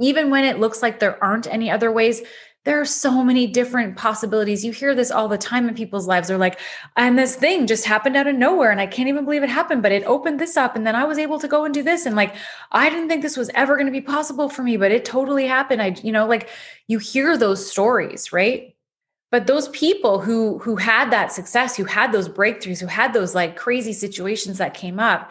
Even 0.00 0.30
when 0.30 0.44
it 0.44 0.60
looks 0.60 0.82
like 0.82 1.00
there 1.00 1.22
aren't 1.22 1.46
any 1.46 1.70
other 1.70 1.90
ways 1.90 2.22
there 2.68 2.80
are 2.80 2.84
so 2.84 3.24
many 3.24 3.46
different 3.46 3.96
possibilities. 3.96 4.62
You 4.62 4.72
hear 4.72 4.94
this 4.94 5.10
all 5.10 5.26
the 5.26 5.38
time 5.38 5.68
in 5.70 5.74
people's 5.74 6.06
lives. 6.06 6.28
They're 6.28 6.36
like 6.36 6.60
and 6.98 7.18
this 7.18 7.34
thing 7.34 7.66
just 7.66 7.86
happened 7.86 8.14
out 8.14 8.26
of 8.26 8.36
nowhere 8.36 8.70
and 8.70 8.80
i 8.80 8.86
can't 8.86 9.08
even 9.08 9.24
believe 9.24 9.42
it 9.42 9.48
happened 9.48 9.82
but 9.82 9.92
it 9.92 10.04
opened 10.04 10.38
this 10.38 10.56
up 10.56 10.76
and 10.76 10.86
then 10.86 10.94
i 10.94 11.04
was 11.04 11.18
able 11.18 11.38
to 11.38 11.48
go 11.48 11.64
and 11.64 11.72
do 11.72 11.82
this 11.82 12.04
and 12.04 12.14
like 12.14 12.34
i 12.72 12.90
didn't 12.90 13.08
think 13.08 13.22
this 13.22 13.38
was 13.38 13.50
ever 13.54 13.76
going 13.76 13.86
to 13.86 13.92
be 13.92 14.00
possible 14.00 14.50
for 14.50 14.62
me 14.62 14.76
but 14.76 14.92
it 14.92 15.04
totally 15.04 15.46
happened. 15.46 15.80
I 15.80 15.96
you 16.02 16.12
know 16.12 16.26
like 16.26 16.50
you 16.88 16.98
hear 16.98 17.38
those 17.38 17.68
stories 17.70 18.32
right? 18.32 18.74
But 19.30 19.46
those 19.46 19.68
people 19.68 20.20
who 20.20 20.58
who 20.58 20.76
had 20.76 21.10
that 21.10 21.32
success 21.32 21.76
who 21.76 21.84
had 21.84 22.12
those 22.12 22.28
breakthroughs 22.28 22.80
who 22.80 22.86
had 22.86 23.12
those 23.12 23.34
like 23.34 23.56
crazy 23.56 23.92
situations 23.92 24.58
that 24.58 24.74
came 24.74 24.98
up 24.98 25.30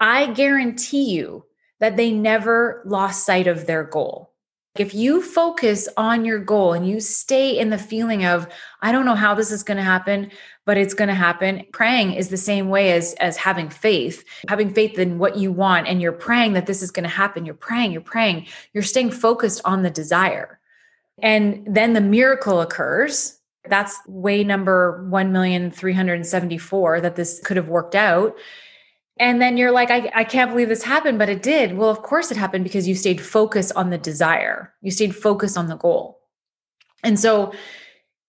I 0.00 0.32
guarantee 0.32 1.10
you 1.14 1.44
that 1.80 1.96
they 1.96 2.10
never 2.12 2.82
lost 2.84 3.24
sight 3.24 3.46
of 3.46 3.66
their 3.66 3.84
goal. 3.84 4.32
If 4.76 4.94
you 4.94 5.22
focus 5.22 5.88
on 5.96 6.24
your 6.24 6.38
goal 6.38 6.72
and 6.72 6.88
you 6.88 7.00
stay 7.00 7.58
in 7.58 7.70
the 7.70 7.78
feeling 7.78 8.24
of, 8.24 8.46
I 8.80 8.92
don't 8.92 9.06
know 9.06 9.16
how 9.16 9.34
this 9.34 9.50
is 9.50 9.64
going 9.64 9.78
to 9.78 9.82
happen, 9.82 10.30
but 10.66 10.76
it's 10.76 10.94
going 10.94 11.08
to 11.08 11.14
happen. 11.14 11.64
Praying 11.72 12.12
is 12.12 12.28
the 12.28 12.36
same 12.36 12.68
way 12.68 12.92
as, 12.92 13.14
as 13.14 13.36
having 13.36 13.70
faith, 13.70 14.22
having 14.48 14.72
faith 14.72 14.96
in 14.98 15.18
what 15.18 15.36
you 15.36 15.50
want. 15.50 15.88
And 15.88 16.00
you're 16.00 16.12
praying 16.12 16.52
that 16.52 16.66
this 16.66 16.80
is 16.80 16.92
going 16.92 17.02
to 17.02 17.08
happen. 17.08 17.44
You're 17.44 17.56
praying, 17.56 17.90
you're 17.90 18.00
praying, 18.00 18.46
you're 18.72 18.84
staying 18.84 19.10
focused 19.10 19.60
on 19.64 19.82
the 19.82 19.90
desire. 19.90 20.60
And 21.20 21.66
then 21.66 21.94
the 21.94 22.00
miracle 22.00 22.60
occurs. 22.60 23.36
That's 23.68 23.98
way 24.06 24.44
number 24.44 25.04
1,374 25.08 27.00
that 27.00 27.16
this 27.16 27.40
could 27.44 27.56
have 27.56 27.68
worked 27.68 27.96
out. 27.96 28.36
And 29.20 29.40
then 29.42 29.56
you're 29.56 29.72
like, 29.72 29.90
I, 29.90 30.10
I 30.14 30.24
can't 30.24 30.50
believe 30.50 30.68
this 30.68 30.82
happened, 30.82 31.18
but 31.18 31.28
it 31.28 31.42
did. 31.42 31.76
Well, 31.76 31.90
of 31.90 32.02
course 32.02 32.30
it 32.30 32.36
happened 32.36 32.64
because 32.64 32.86
you 32.86 32.94
stayed 32.94 33.20
focused 33.20 33.72
on 33.74 33.90
the 33.90 33.98
desire, 33.98 34.72
you 34.80 34.90
stayed 34.90 35.14
focused 35.14 35.56
on 35.56 35.66
the 35.66 35.76
goal. 35.76 36.20
And 37.02 37.18
so, 37.18 37.52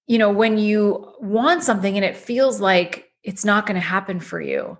you 0.07 0.17
know, 0.17 0.31
when 0.31 0.57
you 0.57 1.13
want 1.19 1.63
something 1.63 1.95
and 1.95 2.05
it 2.05 2.17
feels 2.17 2.59
like 2.59 3.11
it's 3.23 3.45
not 3.45 3.65
going 3.65 3.75
to 3.75 3.81
happen 3.81 4.19
for 4.19 4.41
you, 4.41 4.77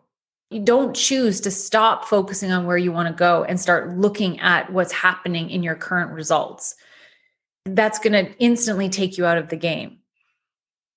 you 0.50 0.60
don't 0.60 0.96
choose 0.96 1.42
to 1.42 1.51
stop 1.51 2.06
focusing 2.06 2.51
on 2.51 2.66
where 2.66 2.78
you 2.78 2.92
want 2.92 3.08
to 3.08 3.13
go 3.13 3.44
and 3.44 3.60
start 3.60 3.98
looking 3.98 4.39
at 4.39 4.72
what's 4.72 4.92
happening 4.92 5.50
in 5.51 5.62
your 5.62 5.75
current 5.75 6.12
results. 6.12 6.75
That's 7.66 8.00
going 8.00 8.13
to 8.13 8.36
instantly 8.39 8.89
take 8.89 9.18
you 9.18 9.25
out 9.25 9.38
of 9.38 9.50
the 9.50 9.58
game. 9.58 10.00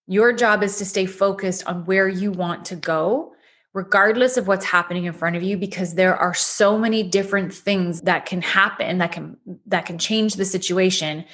Your 0.06 0.32
job 0.32 0.62
is 0.62 0.78
to 0.78 0.86
stay 0.86 1.04
focused 1.04 1.66
on 1.66 1.84
where 1.84 2.08
you 2.08 2.32
want 2.32 2.64
to 2.66 2.76
go, 2.76 3.31
regardless 3.74 4.36
of 4.36 4.46
what's 4.46 4.64
happening 4.64 5.04
in 5.04 5.12
front 5.12 5.36
of 5.36 5.42
you 5.42 5.56
because 5.56 5.94
there 5.94 6.16
are 6.16 6.34
so 6.34 6.78
many 6.78 7.02
different 7.02 7.52
things 7.52 8.02
that 8.02 8.26
can 8.26 8.42
happen 8.42 8.98
that 8.98 9.12
can 9.12 9.36
that 9.66 9.86
can 9.86 9.98
change 9.98 10.34
the 10.34 10.44
situation 10.44 11.24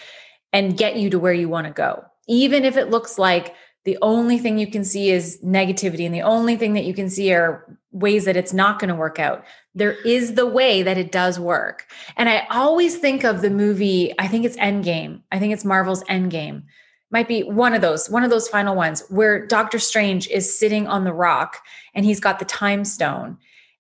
and 0.53 0.79
get 0.79 0.97
you 0.97 1.11
to 1.11 1.19
where 1.19 1.33
you 1.33 1.49
want 1.49 1.67
to 1.67 1.73
go. 1.73 2.05
Even 2.29 2.65
if 2.65 2.77
it 2.77 2.91
looks 2.91 3.19
like 3.19 3.55
the 3.85 3.99
only 4.03 4.39
thing 4.39 4.59
you 4.59 4.71
can 4.71 4.85
see 4.85 5.11
is 5.11 5.39
negativity 5.45 6.05
and 6.05 6.15
the 6.15 6.23
only 6.23 6.57
thing 6.57 6.75
that 6.75 6.85
you 6.85 6.95
can 6.95 7.09
see 7.09 7.33
are 7.33 7.79
ways 7.91 8.25
that 8.27 8.37
it's 8.37 8.53
not 8.53 8.79
going 8.79 8.89
to 8.89 8.95
work 8.95 9.19
out 9.19 9.45
there 9.75 9.93
is 9.93 10.35
the 10.35 10.47
way 10.47 10.83
that 10.83 10.99
it 10.99 11.11
does 11.11 11.39
work. 11.41 11.87
And 12.17 12.29
i 12.29 12.47
always 12.51 12.99
think 12.99 13.25
of 13.25 13.41
the 13.41 13.51
movie 13.51 14.15
i 14.19 14.29
think 14.29 14.45
it's 14.45 14.57
endgame. 14.59 15.23
I 15.33 15.39
think 15.39 15.53
it's 15.53 15.65
marvel's 15.65 16.05
endgame 16.05 16.65
might 17.11 17.29
be 17.29 17.43
one 17.43 17.75
of 17.75 17.81
those 17.81 18.09
one 18.11 18.25
of 18.25 18.31
those 18.31 18.49
final 18.49 18.75
ones 18.75 19.03
where 19.09 19.47
doctor 19.47 19.79
strange 19.79 20.29
is 20.29 20.59
sitting 20.59 20.87
on 20.87 21.05
the 21.05 21.13
rock 21.13 21.59
and 21.95 22.05
he's 22.05 22.21
got 22.21 22.39
the 22.39 22.45
time 22.45 22.85
stone 22.85 23.37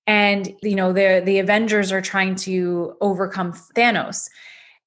and 0.06 0.54
you 0.62 0.74
know 0.74 0.92
the 0.92 1.22
the 1.24 1.38
avengers 1.38 1.92
are 1.92 2.02
trying 2.02 2.34
to 2.34 2.96
overcome 3.00 3.52
thanos 3.52 4.28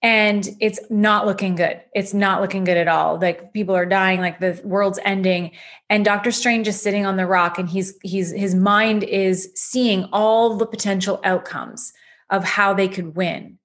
and 0.03 0.49
it's 0.59 0.79
not 0.89 1.27
looking 1.27 1.55
good. 1.55 1.79
It's 1.93 2.13
not 2.13 2.41
looking 2.41 2.63
good 2.63 2.77
at 2.77 2.87
all. 2.87 3.19
Like 3.19 3.53
people 3.53 3.75
are 3.75 3.85
dying, 3.85 4.19
like 4.19 4.39
the 4.39 4.59
world's 4.63 4.99
ending. 5.05 5.51
And 5.89 6.03
Doctor 6.03 6.31
Strange 6.31 6.67
is 6.67 6.81
sitting 6.81 7.05
on 7.05 7.17
the 7.17 7.27
rock 7.27 7.59
and 7.59 7.69
he's 7.69 7.93
he's 8.01 8.31
his 8.31 8.55
mind 8.55 9.03
is 9.03 9.51
seeing 9.53 10.05
all 10.11 10.57
the 10.57 10.65
potential 10.65 11.19
outcomes 11.23 11.93
of 12.31 12.43
how 12.43 12.73
they 12.73 12.87
could 12.87 13.15
win. 13.15 13.59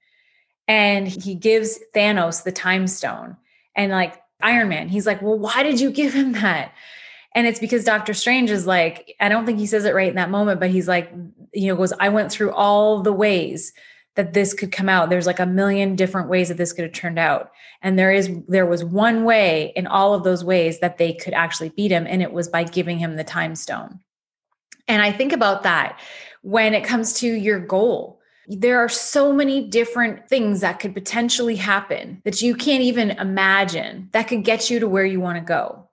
And 0.68 1.09
he 1.09 1.35
gives 1.35 1.78
Thanos 1.95 2.45
the 2.45 2.52
time 2.52 2.87
stone. 2.87 3.37
And 3.75 3.90
like 3.92 4.21
Iron 4.40 4.69
Man, 4.69 4.88
he's 4.88 5.07
like, 5.07 5.23
Well, 5.23 5.38
why 5.38 5.62
did 5.62 5.81
you 5.81 5.90
give 5.90 6.12
him 6.12 6.33
that? 6.33 6.73
And 7.35 7.47
it's 7.47 7.59
because 7.59 7.85
Doctor 7.85 8.14
Strange 8.14 8.50
is 8.50 8.66
like, 8.66 9.14
I 9.21 9.28
don't 9.28 9.45
think 9.45 9.59
he 9.59 9.66
says 9.66 9.85
it 9.85 9.95
right 9.95 10.09
in 10.09 10.14
that 10.16 10.31
moment, 10.31 10.59
but 10.59 10.71
he's 10.71 10.88
like, 10.88 11.12
you 11.52 11.66
know, 11.66 11.76
goes, 11.76 11.93
I 12.00 12.09
went 12.09 12.33
through 12.33 12.52
all 12.52 13.02
the 13.02 13.12
ways 13.12 13.75
that 14.14 14.33
this 14.33 14.55
could 14.55 14.73
come 14.73 14.88
out. 14.88 15.11
There's 15.11 15.26
like 15.26 15.38
a 15.38 15.45
million 15.45 15.97
different 15.97 16.31
ways 16.31 16.49
that 16.49 16.57
this 16.57 16.73
could 16.73 16.85
have 16.85 16.95
turned 16.95 17.19
out. 17.19 17.52
And 17.83 17.99
there 17.99 18.11
is 18.11 18.31
there 18.49 18.66
was 18.66 18.83
one 18.83 19.25
way 19.25 19.73
in 19.76 19.87
all 19.87 20.14
of 20.14 20.25
those 20.25 20.43
ways 20.43 20.81
that 20.81 20.99
they 20.99 21.12
could 21.12 21.35
actually 21.35 21.69
beat 21.71 21.90
him 21.90 22.07
and 22.09 22.23
it 22.23 22.33
was 22.33 22.49
by 22.49 22.64
giving 22.64 22.99
him 22.99 23.16
the 23.16 23.25
time 23.25 23.55
stone. 23.55 24.00
And 24.88 25.02
i 25.02 25.11
think 25.12 25.33
about 25.33 25.64
that 25.64 26.00
when 26.43 26.75
it 26.75 26.85
comes 26.85 27.12
to 27.14 27.26
your 27.26 27.59
goal 27.59 28.15
there 28.49 28.79
are 28.79 28.88
so 28.88 29.33
many 29.33 29.67
different 29.69 30.29
things 30.29 30.61
that 30.61 30.79
could 30.79 30.95
potentially 30.95 31.57
happen 31.57 32.21
that 32.25 32.41
you 32.41 32.55
can't 32.55 32.83
even 32.83 33.11
imagine 33.12 34.09
that 34.12 34.29
could 34.29 34.45
get 34.45 34.71
you 34.71 34.79
to 34.79 34.88
where 34.88 35.05
you 35.05 35.21
want 35.21 35.37
to 35.37 35.45
go 35.45 35.87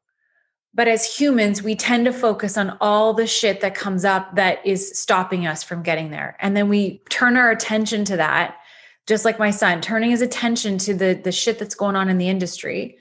but 0.76 0.88
as 0.88 1.06
humans, 1.06 1.62
we 1.62 1.76
tend 1.76 2.06
to 2.06 2.14
focus 2.14 2.58
on 2.58 2.78
all 2.82 3.14
the 3.14 3.28
shit 3.28 3.62
that 3.62 3.76
comes 3.76 4.04
up 4.04 4.36
that 4.36 4.66
is 4.66 5.00
stopping 5.00 5.46
us 5.46 5.62
from 5.62 5.84
getting 5.84 6.10
there. 6.10 6.36
And 6.40 6.58
then 6.58 6.68
we 6.68 7.00
turn 7.10 7.38
our 7.38 7.52
attention 7.52 8.06
to 8.06 8.18
that, 8.18 8.58
just 9.06 9.24
like 9.24 9.38
my 9.38 9.52
son, 9.52 9.82
turning 9.82 10.10
his 10.10 10.22
attention 10.22 10.80
to 10.80 10.96
the, 10.96 11.14
the 11.14 11.32
shit 11.32 11.60
that's 11.60 11.76
going 11.76 11.96
on 11.96 12.10
in 12.10 12.18
the 12.18 12.30
industry 12.30 12.98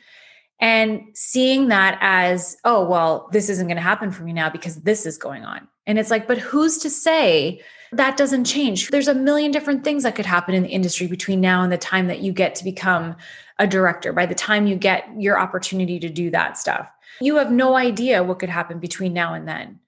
and 0.60 1.02
seeing 1.14 1.68
that 1.68 1.98
as, 2.02 2.56
oh, 2.64 2.86
well, 2.86 3.28
this 3.32 3.48
isn't 3.48 3.66
going 3.66 3.76
to 3.76 3.82
happen 3.82 4.10
for 4.12 4.22
me 4.22 4.34
now 4.34 4.50
because 4.50 4.76
this 4.82 5.06
is 5.06 5.16
going 5.16 5.44
on. 5.44 5.66
And 5.86 5.98
it's 5.98 6.10
like, 6.10 6.28
but 6.28 6.38
who's 6.38 6.76
to 6.78 6.90
say 6.90 7.62
that 7.92 8.16
doesn't 8.16 8.44
change? 8.44 8.88
There's 8.88 9.08
a 9.08 9.14
million 9.14 9.50
different 9.50 9.84
things 9.84 10.02
that 10.02 10.14
could 10.14 10.26
happen 10.26 10.54
in 10.54 10.62
the 10.62 10.70
industry 10.70 11.06
between 11.06 11.40
now 11.40 11.62
and 11.62 11.70
the 11.70 11.78
time 11.78 12.06
that 12.08 12.20
you 12.20 12.32
get 12.32 12.54
to 12.56 12.64
become 12.64 13.16
a 13.58 13.66
director, 13.66 14.12
by 14.12 14.26
the 14.26 14.34
time 14.34 14.66
you 14.66 14.76
get 14.76 15.06
your 15.18 15.38
opportunity 15.38 15.98
to 16.00 16.08
do 16.08 16.30
that 16.30 16.58
stuff. 16.58 16.88
You 17.20 17.36
have 17.36 17.52
no 17.52 17.76
idea 17.76 18.24
what 18.24 18.38
could 18.38 18.48
happen 18.48 18.78
between 18.78 19.12
now 19.12 19.34
and 19.34 19.46
then. 19.46 19.78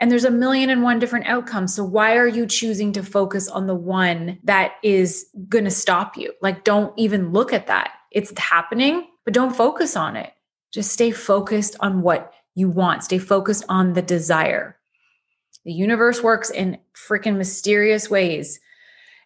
And 0.00 0.10
there's 0.10 0.24
a 0.24 0.30
million 0.30 0.70
and 0.70 0.82
one 0.84 1.00
different 1.00 1.26
outcomes. 1.26 1.74
So 1.74 1.84
why 1.84 2.16
are 2.16 2.28
you 2.28 2.46
choosing 2.46 2.92
to 2.92 3.02
focus 3.02 3.48
on 3.48 3.66
the 3.66 3.74
one 3.74 4.38
that 4.44 4.74
is 4.84 5.26
going 5.48 5.64
to 5.64 5.70
stop 5.70 6.16
you? 6.16 6.32
Like, 6.40 6.62
don't 6.62 6.96
even 6.96 7.32
look 7.32 7.52
at 7.52 7.66
that. 7.66 7.90
It's 8.12 8.32
happening, 8.38 9.08
but 9.24 9.34
don't 9.34 9.54
focus 9.54 9.96
on 9.96 10.14
it. 10.14 10.32
Just 10.72 10.92
stay 10.92 11.10
focused 11.10 11.76
on 11.80 12.02
what 12.02 12.32
you 12.54 12.68
want, 12.68 13.04
stay 13.04 13.18
focused 13.18 13.64
on 13.68 13.94
the 13.94 14.02
desire. 14.02 14.77
The 15.68 15.74
universe 15.74 16.22
works 16.22 16.48
in 16.48 16.78
freaking 16.94 17.36
mysterious 17.36 18.08
ways. 18.08 18.58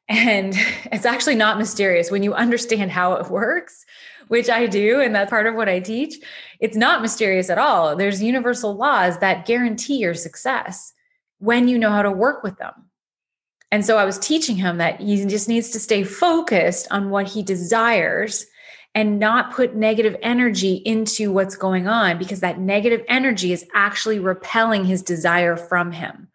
And 0.09 0.55
it's 0.93 1.07
actually 1.07 1.37
not 1.37 1.57
mysterious 1.57 2.11
when 2.11 2.23
you 2.23 2.35
understand 2.35 2.91
how 2.91 3.15
it 3.15 3.31
works 3.31 3.87
which 4.33 4.49
I 4.49 4.67
do, 4.67 4.99
and 4.99 5.15
that's 5.15 5.29
part 5.29 5.47
of 5.47 5.55
what 5.55 5.69
I 5.69 5.79
teach, 5.79 6.15
it's 6.59 6.75
not 6.75 7.03
mysterious 7.03 7.51
at 7.51 7.59
all. 7.59 7.95
There's 7.95 8.23
universal 8.23 8.75
laws 8.75 9.19
that 9.19 9.45
guarantee 9.45 9.99
your 9.99 10.15
success 10.15 10.95
when 11.39 11.69
you 11.69 11.79
know 11.79 11.91
how 11.91 12.01
to 12.01 12.11
work 12.11 12.43
with 12.43 12.57
them. 12.57 12.73
And 13.71 13.85
so 13.85 13.99
I 13.99 14.07
was 14.07 14.19
teaching 14.19 14.57
him 14.57 14.79
that 14.79 15.01
he 15.01 15.27
just 15.27 15.51
needs 15.51 15.69
to 15.73 15.79
stay 15.79 16.03
focused 16.03 16.89
on 16.91 17.11
what 17.11 17.29
he 17.29 17.43
desires 17.43 18.47
and 18.95 19.19
not 19.19 19.53
put 19.53 19.77
negative 19.77 20.17
energy 20.23 20.77
into 20.77 21.31
what's 21.31 21.55
going 21.55 21.87
on 21.87 22.17
because 22.17 22.41
that 22.41 22.59
negative 22.59 23.05
energy 23.09 23.53
is 23.53 23.67
actually 23.75 24.19
repelling 24.19 24.87
his 24.87 25.03
desire 25.03 25.59
from 25.59 25.93
him. 25.93 26.29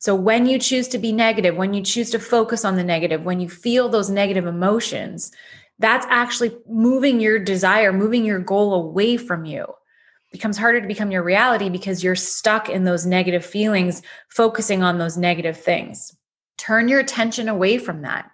So 0.00 0.14
when 0.14 0.46
you 0.46 0.58
choose 0.58 0.88
to 0.88 0.98
be 0.98 1.12
negative, 1.12 1.56
when 1.56 1.74
you 1.74 1.82
choose 1.82 2.10
to 2.10 2.18
focus 2.18 2.64
on 2.64 2.76
the 2.76 2.82
negative, 2.82 3.22
when 3.22 3.38
you 3.38 3.50
feel 3.50 3.90
those 3.90 4.08
negative 4.08 4.46
emotions, 4.46 5.30
that's 5.78 6.06
actually 6.08 6.56
moving 6.66 7.20
your 7.20 7.38
desire, 7.38 7.92
moving 7.92 8.24
your 8.24 8.38
goal 8.38 8.72
away 8.72 9.18
from 9.18 9.44
you. 9.44 9.62
It 9.62 10.32
becomes 10.32 10.56
harder 10.56 10.80
to 10.80 10.86
become 10.86 11.10
your 11.10 11.22
reality 11.22 11.68
because 11.68 12.02
you're 12.02 12.16
stuck 12.16 12.70
in 12.70 12.84
those 12.84 13.04
negative 13.04 13.44
feelings, 13.44 14.00
focusing 14.30 14.82
on 14.82 14.96
those 14.96 15.18
negative 15.18 15.60
things. 15.60 16.16
Turn 16.56 16.88
your 16.88 17.00
attention 17.00 17.50
away 17.50 17.76
from 17.76 18.00
that. 18.02 18.30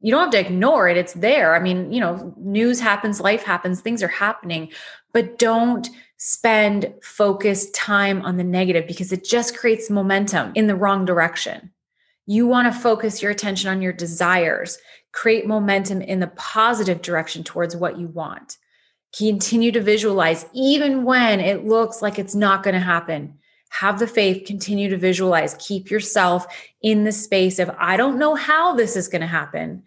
You 0.00 0.12
don't 0.12 0.22
have 0.22 0.30
to 0.30 0.40
ignore 0.40 0.88
it, 0.88 0.96
it's 0.96 1.14
there. 1.14 1.54
I 1.54 1.60
mean, 1.60 1.92
you 1.92 2.00
know, 2.00 2.34
news 2.36 2.80
happens, 2.80 3.20
life 3.20 3.42
happens, 3.42 3.80
things 3.80 4.02
are 4.02 4.08
happening, 4.08 4.70
but 5.12 5.38
don't 5.38 5.88
spend 6.18 6.92
focused 7.02 7.74
time 7.74 8.22
on 8.22 8.36
the 8.36 8.44
negative 8.44 8.86
because 8.86 9.12
it 9.12 9.24
just 9.24 9.56
creates 9.56 9.90
momentum 9.90 10.52
in 10.54 10.66
the 10.66 10.76
wrong 10.76 11.04
direction. 11.04 11.72
You 12.26 12.46
want 12.46 12.72
to 12.72 12.78
focus 12.78 13.22
your 13.22 13.30
attention 13.30 13.70
on 13.70 13.80
your 13.80 13.92
desires 13.92 14.78
create 15.16 15.46
momentum 15.46 16.02
in 16.02 16.20
the 16.20 16.26
positive 16.36 17.00
direction 17.00 17.42
towards 17.42 17.74
what 17.74 17.98
you 17.98 18.06
want. 18.06 18.58
Continue 19.16 19.72
to 19.72 19.80
visualize, 19.80 20.44
even 20.52 21.04
when 21.04 21.40
it 21.40 21.64
looks 21.64 22.02
like 22.02 22.18
it's 22.18 22.34
not 22.34 22.62
going 22.62 22.74
to 22.74 22.80
happen. 22.80 23.38
Have 23.80 23.98
the 23.98 24.06
faith, 24.06 24.46
continue 24.46 24.88
to 24.88 24.96
visualize, 24.96 25.54
keep 25.58 25.90
yourself 25.90 26.46
in 26.82 27.04
the 27.04 27.12
space 27.12 27.58
of, 27.58 27.70
I 27.78 27.96
don't 27.96 28.18
know 28.18 28.34
how 28.34 28.74
this 28.74 28.96
is 28.96 29.08
going 29.08 29.20
to 29.20 29.26
happen. 29.26 29.82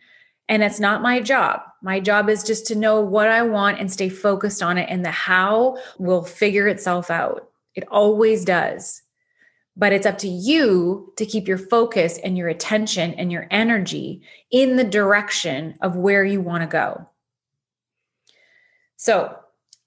And 0.48 0.63
it's 0.63 0.79
not 0.79 1.01
my 1.01 1.22
job. 1.22 1.62
My 1.81 2.00
job 2.00 2.29
is 2.29 2.43
just 2.43 2.65
to 2.67 2.75
know 2.75 3.01
what 3.01 3.29
I 3.29 3.41
want 3.43 3.79
and 3.79 3.91
stay 3.91 4.10
focused 4.10 4.62
on 4.62 4.77
it. 4.77 4.88
And 4.89 5.05
the 5.05 5.12
how 5.12 5.77
will 5.98 6.24
figure 6.24 6.67
itself 6.67 7.10
out. 7.10 7.50
It 7.75 7.88
always 7.89 8.46
does. 8.46 9.01
But 9.77 9.93
it's 9.93 10.05
up 10.05 10.17
to 10.19 10.27
you 10.27 11.13
to 11.17 11.25
keep 11.25 11.48
your 11.48 11.58
focus 11.58 12.17
and 12.17 12.38
your 12.38 12.50
attention 12.50 13.13
and 13.13 13.31
your 13.31 13.48
energy 13.50 14.22
in 14.51 14.75
the 14.75 14.84
direction 14.84 15.77
of 15.81 15.96
where 15.96 16.25
you 16.25 16.41
want 16.41 16.63
to 16.63 16.67
go. 16.67 17.08
So, 18.98 19.39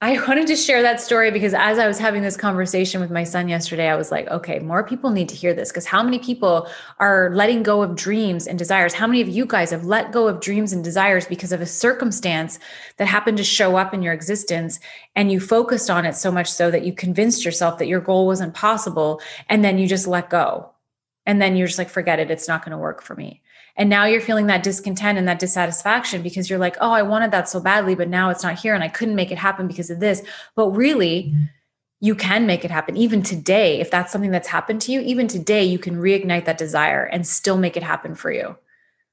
I 0.03 0.19
wanted 0.29 0.49
to 0.49 0.57
share 0.57 0.83
that 0.83 1.01
story 1.01 1.31
because 1.31 1.55
as 1.55 1.79
I 1.79 1.87
was 1.87 1.97
having 1.97 2.23
this 2.23 2.37
conversation 2.37 3.01
with 3.01 3.13
my 3.13 3.23
son 3.23 3.49
yesterday, 3.49 3.89
I 3.89 3.95
was 3.95 4.11
like, 4.11 4.27
okay, 4.29 4.59
more 4.59 4.83
people 4.83 5.11
need 5.11 5.29
to 5.29 5.37
hear 5.37 5.55
this 5.55 5.71
because 5.71 5.87
how 5.87 6.03
many 6.03 6.19
people 6.19 6.69
are 6.99 7.31
letting 7.33 7.63
go 7.63 7.85
of 7.85 7.95
dreams 7.95 8.49
and 8.49 8.59
desires? 8.59 8.93
How 8.93 9.07
many 9.07 9.21
of 9.21 9.29
you 9.29 9.47
guys 9.47 9.71
have 9.71 9.85
let 9.85 10.11
go 10.11 10.27
of 10.27 10.41
dreams 10.41 10.73
and 10.73 10.83
desires 10.83 11.25
because 11.27 11.53
of 11.53 11.61
a 11.61 11.67
circumstance 11.67 12.59
that 12.97 13.07
happened 13.07 13.39
to 13.39 13.45
show 13.45 13.77
up 13.77 13.95
in 13.95 14.03
your 14.03 14.13
existence 14.13 14.81
and 15.15 15.31
you 15.31 15.39
focused 15.39 15.89
on 15.89 16.05
it 16.05 16.17
so 16.17 16.33
much 16.33 16.51
so 16.51 16.69
that 16.73 16.85
you 16.85 16.93
convinced 16.93 17.45
yourself 17.45 17.79
that 17.79 17.87
your 17.87 18.01
goal 18.01 18.27
wasn't 18.27 18.55
possible 18.55 19.21
and 19.49 19.65
then 19.65 19.79
you 19.79 19.87
just 19.87 20.09
let 20.09 20.29
go. 20.29 20.69
And 21.27 21.41
then 21.41 21.55
you're 21.55 21.69
just 21.69 21.79
like, 21.79 21.89
forget 21.89 22.19
it, 22.19 22.33
it's 22.33 22.49
not 22.49 22.65
going 22.65 22.73
to 22.73 22.79
work 22.79 23.03
for 23.03 23.15
me. 23.15 23.41
And 23.77 23.89
now 23.89 24.05
you're 24.05 24.21
feeling 24.21 24.47
that 24.49 24.63
discontent 24.63 25.19
and 25.19 25.27
that 25.29 25.39
dissatisfaction 25.39 26.23
because 26.23 26.51
you're 26.51 26.59
like, 26.59 26.77
oh, 26.81 26.91
I 26.91 27.03
wanted 27.03 27.31
that 27.31 27.49
so 27.49 27.61
badly, 27.61 27.95
but 27.95 28.09
now 28.09 28.31
it's 28.31 28.43
not 28.43 28.59
here 28.59 28.75
and 28.75 28.85
I 28.85 28.89
couldn't 28.89 29.15
make 29.15 29.31
it 29.31 29.39
happen 29.39 29.67
because 29.67 29.91
of 29.91 30.01
this. 30.01 30.23
But 30.55 30.71
really, 30.71 31.35
you 32.01 32.15
can 32.15 32.47
make 32.47 32.65
it 32.65 32.71
happen. 32.71 32.97
Even 32.97 33.23
today, 33.23 33.81
if 33.81 33.91
that's 33.91 34.13
something 34.13 34.33
that's 34.33 34.49
happened 34.49 34.81
to 34.83 34.93
you, 34.93 35.01
even 35.01 35.29
today, 35.29 35.65
you 35.65 35.79
can 35.79 35.97
reignite 35.97 36.45
that 36.45 36.59
desire 36.59 37.05
and 37.05 37.27
still 37.27 37.57
make 37.57 37.77
it 37.77 37.83
happen 37.83 38.15
for 38.15 38.31
you. 38.31 38.57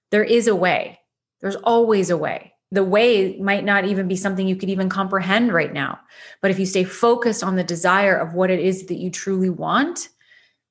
There 0.09 0.23
is 0.23 0.47
a 0.47 0.55
way, 0.55 0.99
there's 1.39 1.55
always 1.57 2.09
a 2.09 2.17
way. 2.17 2.53
The 2.71 2.83
way 2.83 3.37
might 3.37 3.63
not 3.63 3.85
even 3.85 4.07
be 4.07 4.15
something 4.15 4.47
you 4.47 4.55
could 4.55 4.69
even 4.69 4.89
comprehend 4.89 5.53
right 5.53 5.73
now. 5.73 5.99
But 6.41 6.51
if 6.51 6.59
you 6.59 6.65
stay 6.65 6.83
focused 6.83 7.43
on 7.43 7.55
the 7.55 7.63
desire 7.63 8.15
of 8.15 8.33
what 8.33 8.51
it 8.51 8.59
is 8.59 8.85
that 8.87 8.97
you 8.97 9.09
truly 9.09 9.49
want, 9.49 10.09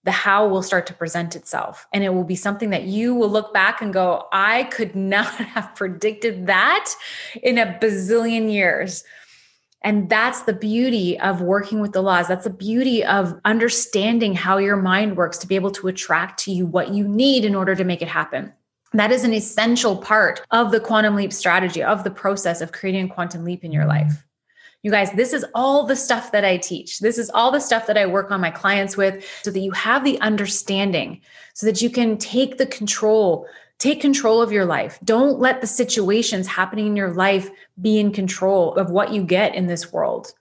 the 0.08 0.12
how 0.12 0.48
will 0.48 0.62
start 0.62 0.86
to 0.86 0.94
present 0.94 1.36
itself. 1.36 1.86
And 1.92 2.02
it 2.02 2.14
will 2.14 2.24
be 2.24 2.34
something 2.34 2.70
that 2.70 2.84
you 2.84 3.14
will 3.14 3.28
look 3.28 3.52
back 3.52 3.82
and 3.82 3.92
go, 3.92 4.26
I 4.32 4.64
could 4.64 4.96
not 5.14 5.26
have 5.34 5.74
predicted 5.74 6.46
that 6.46 6.94
in 7.42 7.58
a 7.58 7.78
bazillion 7.78 8.50
years. 8.50 9.04
And 9.82 10.08
that's 10.08 10.40
the 10.44 10.54
beauty 10.54 11.20
of 11.20 11.42
working 11.42 11.80
with 11.80 11.92
the 11.92 12.00
laws. 12.00 12.26
That's 12.26 12.44
the 12.44 12.50
beauty 12.50 13.04
of 13.04 13.38
understanding 13.44 14.34
how 14.34 14.56
your 14.56 14.78
mind 14.78 15.18
works 15.18 15.36
to 15.38 15.46
be 15.46 15.56
able 15.56 15.72
to 15.72 15.88
attract 15.88 16.40
to 16.44 16.52
you 16.52 16.64
what 16.64 16.88
you 16.94 17.06
need 17.06 17.44
in 17.44 17.54
order 17.54 17.74
to 17.74 17.84
make 17.84 18.00
it 18.00 18.08
happen. 18.08 18.50
That 18.94 19.12
is 19.12 19.24
an 19.24 19.34
essential 19.34 19.94
part 19.98 20.40
of 20.50 20.70
the 20.70 20.80
quantum 20.80 21.16
leap 21.16 21.34
strategy, 21.34 21.82
of 21.82 22.02
the 22.02 22.10
process 22.10 22.62
of 22.62 22.72
creating 22.72 23.10
a 23.10 23.14
quantum 23.14 23.44
leap 23.44 23.62
in 23.62 23.72
your 23.72 23.84
life. 23.84 24.24
You 24.82 24.92
guys, 24.92 25.10
this 25.12 25.32
is 25.32 25.44
all 25.54 25.86
the 25.86 25.96
stuff 25.96 26.30
that 26.30 26.44
I 26.44 26.56
teach. 26.56 27.00
This 27.00 27.18
is 27.18 27.30
all 27.30 27.50
the 27.50 27.60
stuff 27.60 27.86
that 27.88 27.98
I 27.98 28.06
work 28.06 28.30
on 28.30 28.40
my 28.40 28.50
clients 28.50 28.96
with 28.96 29.24
so 29.42 29.50
that 29.50 29.58
you 29.58 29.72
have 29.72 30.04
the 30.04 30.20
understanding, 30.20 31.20
so 31.54 31.66
that 31.66 31.82
you 31.82 31.90
can 31.90 32.16
take 32.16 32.58
the 32.58 32.66
control, 32.66 33.46
take 33.78 34.00
control 34.00 34.40
of 34.40 34.52
your 34.52 34.64
life. 34.64 34.98
Don't 35.02 35.40
let 35.40 35.60
the 35.60 35.66
situations 35.66 36.46
happening 36.46 36.86
in 36.86 36.96
your 36.96 37.12
life 37.12 37.50
be 37.80 37.98
in 37.98 38.12
control 38.12 38.74
of 38.76 38.90
what 38.90 39.12
you 39.12 39.24
get 39.24 39.56
in 39.56 39.66
this 39.66 39.92
world. 39.92 40.32